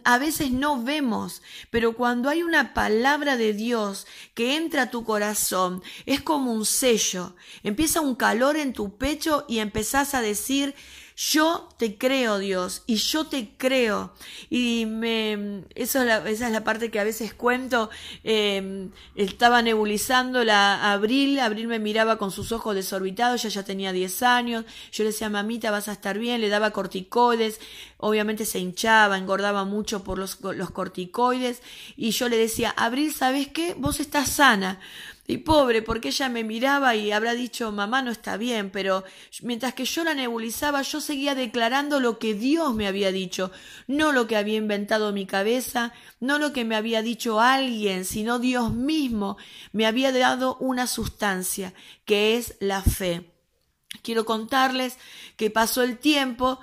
a 0.04 0.18
veces 0.18 0.50
no 0.50 0.82
vemos, 0.82 1.42
pero 1.70 1.94
cuando 1.94 2.28
hay 2.28 2.42
una 2.42 2.74
palabra 2.74 3.36
de 3.36 3.52
Dios 3.52 4.06
que 4.34 4.56
entra 4.56 4.82
a 4.82 4.90
tu 4.90 5.04
corazón, 5.04 5.82
es 6.04 6.20
como 6.20 6.52
un 6.52 6.66
sello. 6.66 7.36
Empieza 7.62 8.00
un 8.00 8.16
calor 8.16 8.56
en 8.56 8.72
tu 8.72 8.96
pecho 8.96 9.44
y 9.48 9.60
empezás 9.60 10.14
a 10.14 10.20
decir, 10.20 10.74
yo 11.20 11.68
te 11.76 11.98
creo, 11.98 12.38
Dios, 12.38 12.84
y 12.86 12.94
yo 12.94 13.26
te 13.26 13.50
creo. 13.56 14.12
Y 14.50 14.86
me, 14.86 15.64
eso 15.74 16.00
es 16.00 16.06
la, 16.06 16.18
esa 16.30 16.46
es 16.46 16.52
la 16.52 16.62
parte 16.62 16.92
que 16.92 17.00
a 17.00 17.04
veces 17.04 17.34
cuento. 17.34 17.90
Em, 18.22 18.92
estaba 19.16 19.60
nebulizando 19.60 20.44
la 20.44 20.92
Abril, 20.92 21.40
Abril 21.40 21.66
me 21.66 21.80
miraba 21.80 22.18
con 22.18 22.30
sus 22.30 22.52
ojos 22.52 22.76
desorbitados, 22.76 23.44
ella 23.44 23.62
ya 23.62 23.64
tenía 23.64 23.92
10 23.92 24.22
años. 24.22 24.64
Yo 24.92 25.02
le 25.02 25.10
decía, 25.10 25.28
mamita, 25.28 25.72
vas 25.72 25.88
a 25.88 25.92
estar 25.92 26.20
bien, 26.20 26.40
le 26.40 26.50
daba 26.50 26.70
corticoides. 26.70 27.58
Obviamente 27.96 28.44
se 28.44 28.60
hinchaba, 28.60 29.18
engordaba 29.18 29.64
mucho 29.64 30.04
por 30.04 30.18
los, 30.18 30.40
los 30.40 30.70
corticoides. 30.70 31.62
Y 31.96 32.12
yo 32.12 32.28
le 32.28 32.36
decía, 32.36 32.72
Abril, 32.76 33.12
¿sabes 33.12 33.48
qué? 33.48 33.74
Vos 33.76 33.98
estás 33.98 34.30
sana. 34.30 34.78
Y 35.30 35.38
pobre, 35.38 35.82
porque 35.82 36.08
ella 36.08 36.30
me 36.30 36.42
miraba 36.42 36.96
y 36.96 37.12
habrá 37.12 37.34
dicho, 37.34 37.70
mamá 37.70 38.00
no 38.00 38.10
está 38.10 38.38
bien, 38.38 38.70
pero 38.70 39.04
mientras 39.42 39.74
que 39.74 39.84
yo 39.84 40.02
la 40.02 40.14
nebulizaba, 40.14 40.80
yo 40.80 41.02
seguía 41.02 41.34
declarando 41.34 42.00
lo 42.00 42.18
que 42.18 42.32
Dios 42.32 42.74
me 42.74 42.86
había 42.86 43.12
dicho, 43.12 43.50
no 43.86 44.12
lo 44.12 44.26
que 44.26 44.36
había 44.36 44.56
inventado 44.56 45.12
mi 45.12 45.26
cabeza, 45.26 45.92
no 46.18 46.38
lo 46.38 46.54
que 46.54 46.64
me 46.64 46.76
había 46.76 47.02
dicho 47.02 47.42
alguien, 47.42 48.06
sino 48.06 48.38
Dios 48.38 48.72
mismo 48.72 49.36
me 49.72 49.84
había 49.84 50.12
dado 50.12 50.56
una 50.60 50.86
sustancia, 50.86 51.74
que 52.06 52.38
es 52.38 52.56
la 52.60 52.80
fe. 52.80 53.30
Quiero 54.00 54.24
contarles 54.24 54.96
que 55.36 55.50
pasó 55.50 55.82
el 55.82 55.98
tiempo 55.98 56.58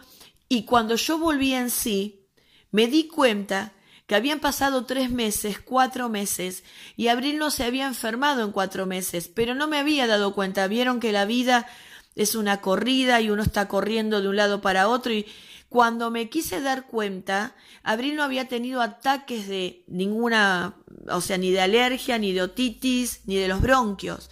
y 0.49 0.65
cuando 0.65 0.95
yo 0.95 1.19
volví 1.19 1.54
en 1.54 1.69
sí, 1.69 2.25
me 2.71 2.88
di 2.88 3.10
cuenta 3.10 3.73
que 4.07 4.15
habían 4.15 4.39
pasado 4.39 4.85
tres 4.85 5.09
meses, 5.09 5.59
cuatro 5.59 6.09
meses, 6.09 6.63
y 6.95 7.07
Abril 7.07 7.37
no 7.37 7.49
se 7.49 7.63
había 7.63 7.87
enfermado 7.87 8.43
en 8.43 8.51
cuatro 8.51 8.85
meses, 8.85 9.27
pero 9.27 9.55
no 9.55 9.67
me 9.67 9.77
había 9.77 10.07
dado 10.07 10.33
cuenta. 10.33 10.67
Vieron 10.67 10.99
que 10.99 11.11
la 11.11 11.25
vida 11.25 11.67
es 12.15 12.35
una 12.35 12.61
corrida 12.61 13.19
y 13.21 13.29
uno 13.29 13.43
está 13.43 13.67
corriendo 13.67 14.21
de 14.21 14.29
un 14.29 14.35
lado 14.35 14.61
para 14.61 14.87
otro 14.87 15.11
y 15.11 15.25
cuando 15.69 16.09
me 16.11 16.29
quise 16.29 16.61
dar 16.61 16.87
cuenta, 16.87 17.55
Abril 17.83 18.15
no 18.15 18.23
había 18.23 18.47
tenido 18.47 18.81
ataques 18.81 19.47
de 19.47 19.83
ninguna, 19.87 20.77
o 21.09 21.19
sea, 21.19 21.37
ni 21.37 21.51
de 21.51 21.59
alergia, 21.59 22.17
ni 22.17 22.31
de 22.31 22.43
otitis, 22.43 23.21
ni 23.25 23.35
de 23.35 23.49
los 23.49 23.59
bronquios. 23.59 24.29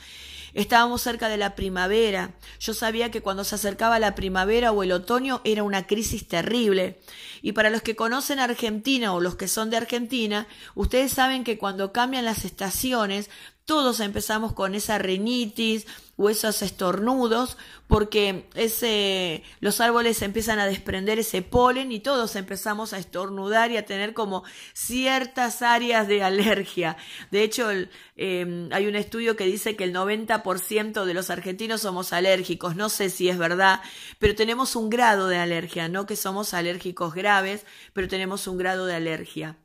Estábamos 0.53 1.01
cerca 1.01 1.29
de 1.29 1.37
la 1.37 1.55
primavera. 1.55 2.35
Yo 2.59 2.73
sabía 2.73 3.09
que 3.09 3.21
cuando 3.21 3.43
se 3.43 3.55
acercaba 3.55 3.99
la 3.99 4.15
primavera 4.15 4.71
o 4.71 4.83
el 4.83 4.91
otoño 4.91 5.41
era 5.43 5.63
una 5.63 5.87
crisis 5.87 6.27
terrible. 6.27 6.99
Y 7.41 7.53
para 7.53 7.69
los 7.69 7.81
que 7.81 7.95
conocen 7.95 8.39
Argentina 8.39 9.13
o 9.13 9.21
los 9.21 9.35
que 9.35 9.47
son 9.47 9.69
de 9.69 9.77
Argentina, 9.77 10.47
ustedes 10.75 11.11
saben 11.11 11.43
que 11.43 11.57
cuando 11.57 11.91
cambian 11.91 12.25
las 12.25 12.45
estaciones, 12.45 13.29
todos 13.65 14.01
empezamos 14.01 14.53
con 14.53 14.75
esa 14.75 14.97
rinitis 14.97 15.87
o 16.17 16.29
esos 16.29 16.61
estornudos 16.61 17.57
porque 17.87 18.47
ese, 18.55 19.43
los 19.61 19.79
árboles 19.81 20.21
empiezan 20.21 20.59
a 20.59 20.65
desprender 20.65 21.19
ese 21.19 21.41
polen 21.41 21.91
y 21.91 21.99
todos 21.99 22.35
empezamos 22.35 22.93
a 22.93 22.97
estornudar 22.97 23.71
y 23.71 23.77
a 23.77 23.85
tener 23.85 24.13
como 24.13 24.43
ciertas 24.73 25.61
áreas 25.61 26.07
de 26.07 26.23
alergia. 26.23 26.97
De 27.31 27.43
hecho, 27.43 27.69
em, 28.15 28.69
hay 28.73 28.87
un 28.87 28.95
estudio 28.95 29.35
que 29.35 29.45
dice 29.45 29.75
que 29.75 29.85
el 29.85 29.93
90% 29.93 31.05
de 31.05 31.13
los 31.13 31.29
argentinos 31.29 31.81
somos 31.81 32.13
alérgicos. 32.13 32.75
No 32.75 32.89
sé 32.89 33.09
si 33.09 33.29
es 33.29 33.37
verdad, 33.37 33.81
pero 34.19 34.35
tenemos 34.35 34.75
un 34.75 34.89
grado 34.89 35.27
de 35.29 35.37
alergia, 35.37 35.87
no 35.87 36.05
que 36.05 36.15
somos 36.15 36.53
alérgicos 36.53 37.13
graves, 37.13 37.65
pero 37.93 38.07
tenemos 38.07 38.47
un 38.47 38.57
grado 38.57 38.85
de 38.85 38.95
alergia. 38.95 39.57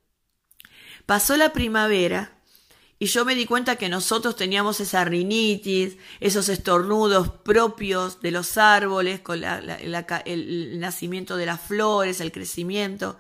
Pasó 1.07 1.37
la 1.37 1.53
primavera 1.53 2.38
y 3.01 3.07
yo 3.07 3.25
me 3.25 3.37
di 3.37 3.47
cuenta 3.47 3.77
que 3.77 3.89
nosotros 3.89 4.35
teníamos 4.35 4.81
esa 4.81 5.05
rinitis, 5.05 5.99
esos 6.19 6.49
estornudos 6.49 7.29
propios 7.29 8.21
de 8.21 8.33
los 8.33 8.59
árboles, 8.59 9.21
con 9.21 9.43
el 9.45 10.81
nacimiento 10.81 11.37
de 11.37 11.47
las 11.47 11.61
flores, 11.61 12.21
el 12.21 12.33
crecimiento. 12.33 13.17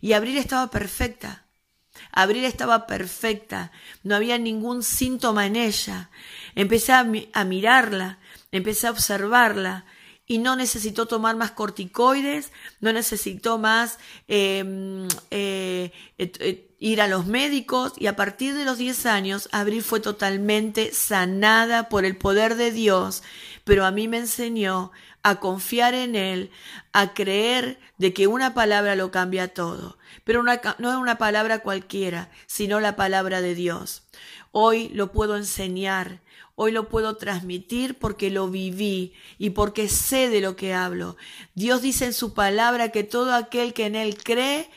Y 0.00 0.14
Abril 0.14 0.38
estaba 0.38 0.70
perfecta. 0.70 1.44
Abril 2.10 2.44
estaba 2.46 2.86
perfecta. 2.86 3.70
No 4.02 4.16
había 4.16 4.38
ningún 4.38 4.82
síntoma 4.82 5.44
en 5.44 5.56
ella. 5.56 6.08
Empecé 6.54 6.92
a, 6.92 7.04
mirarla, 7.04 8.18
empecé 8.50 8.86
a 8.86 8.92
observarla 8.92 9.84
y 10.26 10.38
no 10.38 10.56
necesitó 10.56 11.04
tomar 11.06 11.36
más 11.36 11.50
corticoides, 11.50 12.50
no 12.80 12.94
necesitó 12.94 13.58
más 13.58 13.98
em, 14.26 15.06
eh, 15.30 15.92
ir 16.78 17.00
a 17.00 17.08
los 17.08 17.26
médicos 17.26 17.92
y 17.96 18.06
a 18.06 18.16
partir 18.16 18.54
de 18.54 18.64
los 18.64 18.78
10 18.78 19.06
años 19.06 19.48
Abril 19.52 19.82
fue 19.82 20.00
totalmente 20.00 20.92
sanada 20.92 21.88
por 21.88 22.04
el 22.04 22.16
poder 22.16 22.54
de 22.54 22.70
Dios, 22.70 23.22
pero 23.64 23.84
a 23.84 23.90
mí 23.90 24.08
me 24.08 24.18
enseñó 24.18 24.92
a 25.22 25.40
confiar 25.40 25.94
en 25.94 26.14
Él, 26.14 26.50
a 26.92 27.12
creer 27.12 27.78
de 27.98 28.12
que 28.12 28.26
una 28.26 28.54
palabra 28.54 28.94
lo 28.94 29.10
cambia 29.10 29.52
todo, 29.52 29.98
pero 30.24 30.42
no 30.42 30.52
es 30.52 30.96
una 30.96 31.18
palabra 31.18 31.60
cualquiera, 31.60 32.30
sino 32.46 32.80
la 32.80 32.96
palabra 32.96 33.40
de 33.40 33.54
Dios. 33.54 34.04
Hoy 34.52 34.88
lo 34.90 35.12
puedo 35.12 35.36
enseñar, 35.36 36.20
hoy 36.54 36.72
lo 36.72 36.88
puedo 36.88 37.16
transmitir 37.16 37.98
porque 37.98 38.30
lo 38.30 38.48
viví 38.48 39.12
y 39.38 39.50
porque 39.50 39.88
sé 39.88 40.28
de 40.28 40.40
lo 40.40 40.56
que 40.56 40.72
hablo. 40.72 41.16
Dios 41.54 41.82
dice 41.82 42.06
en 42.06 42.14
su 42.14 42.32
palabra 42.32 42.90
que 42.90 43.04
todo 43.04 43.34
aquel 43.34 43.74
que 43.74 43.86
en 43.86 43.96
Él 43.96 44.16
cree, 44.16 44.70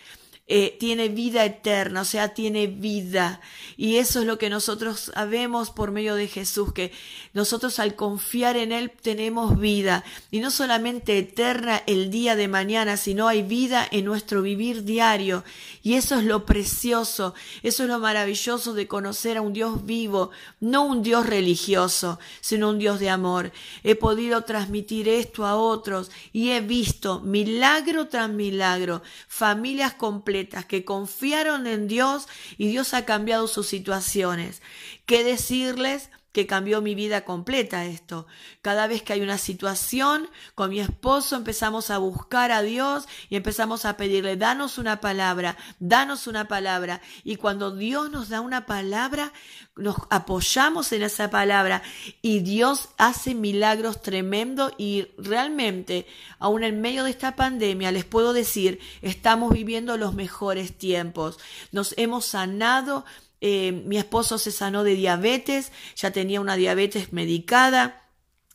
eh, 0.54 0.76
tiene 0.78 1.08
vida 1.08 1.46
eterna, 1.46 2.02
o 2.02 2.06
sea, 2.06 2.34
tiene 2.34 2.68
vida. 2.68 3.40
Y 3.78 3.96
eso 3.96 4.20
es 4.20 4.26
lo 4.26 4.38
que 4.38 4.50
nosotros 4.50 5.12
sabemos 5.16 5.70
por 5.70 5.92
medio 5.92 6.16
de 6.16 6.28
Jesús, 6.28 6.74
que 6.74 6.92
nosotros 7.34 7.80
al 7.80 7.96
confiar 7.96 8.58
en 8.58 8.74
Él 8.74 8.92
tenemos 8.92 9.58
vida. 9.58 10.04
Y 10.30 10.42
no 10.42 10.52
solamente 10.52 11.18
eterna 11.18 11.82
el 11.88 12.12
día 12.12 12.36
de 12.36 12.50
mañana, 12.50 12.98
sino 12.98 13.30
hay 13.30 13.44
vida 13.44 13.88
en 13.92 14.04
nuestro 14.04 14.42
vivir 14.42 14.84
diario. 14.84 15.46
Y 15.84 15.94
eso 15.94 16.20
es 16.20 16.26
lo 16.26 16.46
precioso, 16.46 17.34
eso 17.64 17.84
es 17.84 17.90
lo 17.90 18.00
maravilloso 18.00 18.74
de 18.74 18.90
conocer 18.90 19.38
a 19.38 19.42
un 19.42 19.54
Dios 19.54 19.86
vivo, 19.86 20.32
no 20.60 20.84
un 20.84 21.02
Dios 21.02 21.26
religioso, 21.26 22.20
sino 22.42 22.72
un 22.72 22.78
Dios 22.78 23.00
de 23.00 23.10
amor. 23.10 23.54
He 23.84 23.96
podido 23.96 24.44
transmitir 24.44 25.08
esto 25.08 25.46
a 25.46 25.56
otros 25.56 26.12
y 26.34 26.50
he 26.50 26.60
visto 26.60 27.22
milagro 27.22 28.10
tras 28.10 28.30
milagro, 28.30 29.02
familias 29.30 29.94
completas 29.94 30.41
que 30.50 30.86
confiaron 30.86 31.68
en 31.68 31.88
Dios 31.88 32.28
y 32.58 32.68
Dios 32.68 32.94
ha 32.94 33.06
cambiado 33.06 33.48
sus 33.48 33.68
situaciones. 33.68 34.62
¿Qué 35.06 35.24
decirles? 35.24 36.10
Que 36.32 36.48
cambió 36.48 36.82
mi 36.82 36.96
vida 36.96 37.26
completa 37.26 37.86
esto. 37.86 38.26
Cada 38.62 38.88
vez 38.88 39.04
que 39.04 39.14
hay 39.14 39.22
una 39.22 39.38
situación 39.38 40.30
con 40.56 40.70
mi 40.70 40.80
esposo 40.80 41.36
empezamos 41.36 41.90
a 41.90 41.98
buscar 41.98 42.52
a 42.52 42.62
Dios 42.62 43.08
y 43.30 43.36
empezamos 43.36 43.86
a 43.86 43.98
pedirle, 43.98 44.38
danos 44.38 44.78
una 44.78 45.02
palabra, 45.02 45.58
danos 45.80 46.28
una 46.28 46.48
palabra. 46.48 47.02
Y 47.24 47.36
cuando 47.36 47.76
Dios 47.76 48.10
nos 48.12 48.30
da 48.30 48.42
una 48.42 48.66
palabra, 48.66 49.34
nos 49.76 49.98
apoyamos 50.10 50.92
en 50.92 51.04
esa 51.04 51.30
palabra 51.30 51.82
y 52.22 52.40
Dios 52.40 52.90
hace 52.98 53.36
milagros 53.36 54.02
tremendos 54.02 54.74
y 54.78 55.08
realmente, 55.18 56.08
aún 56.40 56.64
en 56.64 56.82
medio 56.82 57.04
de 57.04 57.12
esta 57.12 57.36
pandemia, 57.36 57.92
les 57.92 58.06
puedo 58.06 58.34
decir, 58.34 58.80
estamos 59.02 59.54
viviendo 59.54 59.98
los 59.98 60.14
mejores 60.14 60.78
tiempos. 60.78 61.40
Nos 61.72 61.94
hemos 61.98 62.26
sanado 62.26 63.06
eh, 63.42 63.72
mi 63.72 63.98
esposo 63.98 64.38
se 64.38 64.52
sanó 64.52 64.84
de 64.84 64.94
diabetes, 64.94 65.72
ya 65.96 66.12
tenía 66.12 66.40
una 66.40 66.56
diabetes 66.56 67.12
medicada, 67.12 68.08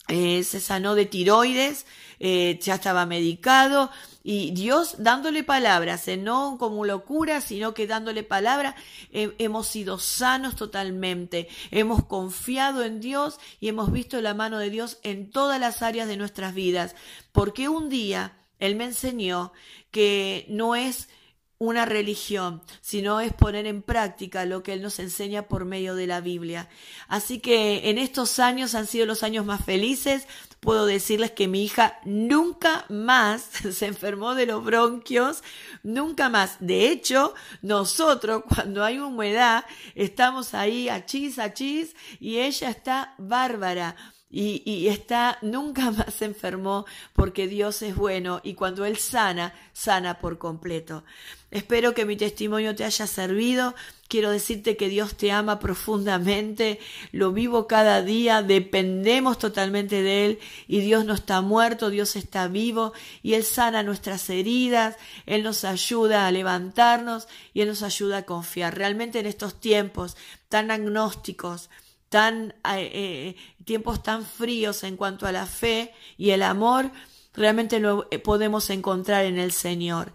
eh, 0.07 0.45
se 0.45 0.61
sanó 0.61 0.95
de 0.95 1.07
tiroides, 1.07 1.87
eh, 2.21 2.61
ya 2.63 2.77
estaba 2.77 3.05
medicado 3.05 3.91
y 4.23 4.53
Dios 4.53 4.95
dándole 4.99 5.43
palabras, 5.43 6.07
no 6.19 6.57
como 6.59 6.85
locura, 6.85 7.41
sino 7.41 7.75
que 7.75 7.89
dándole 7.89 8.23
palabras, 8.23 8.77
hemos 9.11 9.67
sido 9.67 9.99
sanos 9.99 10.55
totalmente, 10.55 11.49
hemos 11.73 12.05
confiado 12.05 12.85
en 12.85 13.01
Dios 13.01 13.39
y 13.61 13.69
hemos 13.69 13.93
visto 13.93 14.21
la 14.21 14.35
mano 14.35 14.59
de 14.59 14.71
Dios 14.71 14.99
en 15.03 15.31
todas 15.31 15.61
las 15.61 15.83
áreas 15.83 16.07
de 16.09 16.17
nuestras 16.17 16.55
vidas, 16.55 16.95
porque 17.33 17.69
un 17.69 17.89
día 17.89 18.37
Él 18.59 18.77
me 18.77 18.85
enseñó 18.85 19.53
que 19.91 20.47
no 20.49 20.75
es 20.77 21.09
una 21.59 21.87
religión, 21.87 22.63
sino 22.83 23.21
es 23.21 23.33
poner 23.33 23.67
en 23.67 23.83
práctica 23.83 24.45
lo 24.45 24.63
que 24.63 24.75
Él 24.75 24.83
nos 24.83 24.99
enseña 24.99 25.49
por 25.49 25.65
medio 25.65 25.95
de 25.95 26.07
la 26.07 26.21
Biblia. 26.21 26.69
Así 27.09 27.39
que 27.39 27.89
en 27.89 27.99
estos 27.99 28.39
años 28.39 28.75
han 28.75 28.87
sido 28.87 29.07
los 29.07 29.23
años 29.23 29.47
más 29.47 29.65
felices. 29.65 30.27
Puedo 30.61 30.85
decirles 30.85 31.31
que 31.31 31.49
mi 31.49 31.65
hija 31.65 31.99
nunca 32.05 32.85
más 32.89 33.43
se 33.73 33.87
enfermó 33.87 34.35
de 34.35 34.47
los 34.47 34.65
bronquios, 34.65 35.43
nunca 35.83 36.29
más. 36.29 36.57
De 36.61 36.91
hecho, 36.91 37.35
nosotros 37.63 38.43
cuando 38.49 38.85
hay 38.85 38.99
humedad 38.99 39.65
estamos 39.95 40.53
ahí 40.53 40.89
a 40.89 41.07
chis, 41.07 41.39
a 41.39 41.55
chis 41.55 41.97
y 42.21 42.39
ella 42.39 42.69
está 42.69 43.15
bárbara 43.19 43.97
y, 44.29 44.63
y, 44.65 44.89
está, 44.89 45.39
nunca 45.43 45.91
más 45.93 46.13
se 46.15 46.25
enfermó 46.25 46.85
porque 47.13 47.47
Dios 47.47 47.81
es 47.83 47.97
bueno 47.97 48.41
y 48.43 48.55
cuando 48.55 48.85
Él 48.85 48.97
sana, 48.97 49.55
sana 49.73 50.19
por 50.19 50.39
completo. 50.39 51.05
Espero 51.51 51.95
que 51.95 52.05
mi 52.05 52.17
testimonio 52.17 52.75
te 52.75 52.85
haya 52.85 53.07
servido. 53.07 53.75
Quiero 54.09 54.31
decirte 54.31 54.77
que 54.77 54.89
Dios 54.89 55.17
te 55.17 55.33
ama 55.33 55.59
profundamente, 55.59 56.79
lo 57.11 57.33
vivo 57.33 57.67
cada 57.67 58.03
día, 58.03 58.43
dependemos 58.43 59.39
totalmente 59.39 60.03
de 60.03 60.27
Él 60.27 60.39
y 60.69 60.81
Dios 60.81 61.05
no 61.05 61.15
está 61.15 61.41
muerto, 61.41 61.91
Dios 61.91 62.15
está 62.15 62.47
vivo 62.47 62.93
y 63.23 63.35
Él 63.35 63.43
sana 63.43 63.83
nuestras 63.83 64.31
heridas, 64.31 64.97
Él 65.25 65.43
nos 65.43 65.65
ayuda 65.65 66.27
a 66.27 66.31
levantarnos 66.31 67.27
y 67.53 67.63
Él 67.63 67.69
nos 67.69 67.83
ayuda 67.83 68.19
a 68.19 68.23
confiar. 68.25 68.77
Realmente 68.77 69.19
en 69.19 69.27
estos 69.27 69.61
tiempos 69.61 70.17
tan 70.49 70.71
agnósticos, 70.71 71.69
tan 72.09 72.55
eh, 72.65 72.91
eh, 72.93 73.37
tiempos 73.65 74.03
tan 74.03 74.25
fríos 74.25 74.85
en 74.85 74.97
cuanto 74.97 75.27
a 75.27 75.33
la 75.33 75.47
fe 75.47 75.93
y 76.17 76.31
el 76.31 76.43
amor, 76.43 76.93
realmente 77.35 77.81
lo 77.81 78.07
eh, 78.11 78.21
podemos 78.21 78.71
encontrar 78.71 79.25
en 79.25 79.39
el 79.39 79.51
Señor. 79.51 80.13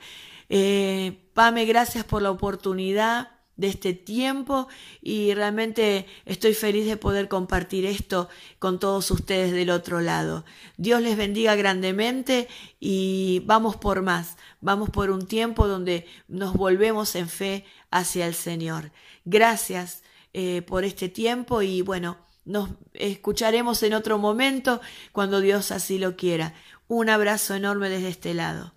Pame, 1.33 1.65
gracias 1.65 2.03
por 2.03 2.21
la 2.21 2.31
oportunidad 2.31 3.29
de 3.61 3.67
este 3.67 3.93
tiempo 3.93 4.67
y 5.01 5.33
realmente 5.33 6.07
estoy 6.25 6.53
feliz 6.53 6.85
de 6.85 6.97
poder 6.97 7.27
compartir 7.27 7.85
esto 7.85 8.27
con 8.59 8.79
todos 8.79 9.09
ustedes 9.11 9.53
del 9.53 9.69
otro 9.69 10.01
lado. 10.01 10.43
Dios 10.77 11.01
les 11.01 11.15
bendiga 11.15 11.55
grandemente 11.55 12.49
y 12.79 13.43
vamos 13.45 13.77
por 13.77 14.01
más, 14.01 14.35
vamos 14.59 14.89
por 14.89 15.11
un 15.11 15.25
tiempo 15.25 15.67
donde 15.67 16.05
nos 16.27 16.53
volvemos 16.53 17.15
en 17.15 17.29
fe 17.29 17.65
hacia 17.91 18.25
el 18.25 18.33
Señor. 18.33 18.91
Gracias 19.25 20.03
eh, 20.33 20.63
por 20.63 20.83
este 20.83 21.07
tiempo 21.07 21.61
y 21.61 21.81
bueno, 21.81 22.17
nos 22.45 22.71
escucharemos 22.93 23.83
en 23.83 23.93
otro 23.93 24.17
momento 24.17 24.81
cuando 25.11 25.39
Dios 25.39 25.71
así 25.71 25.99
lo 25.99 26.15
quiera. 26.17 26.55
Un 26.87 27.09
abrazo 27.09 27.53
enorme 27.53 27.89
desde 27.89 28.09
este 28.09 28.33
lado. 28.33 28.73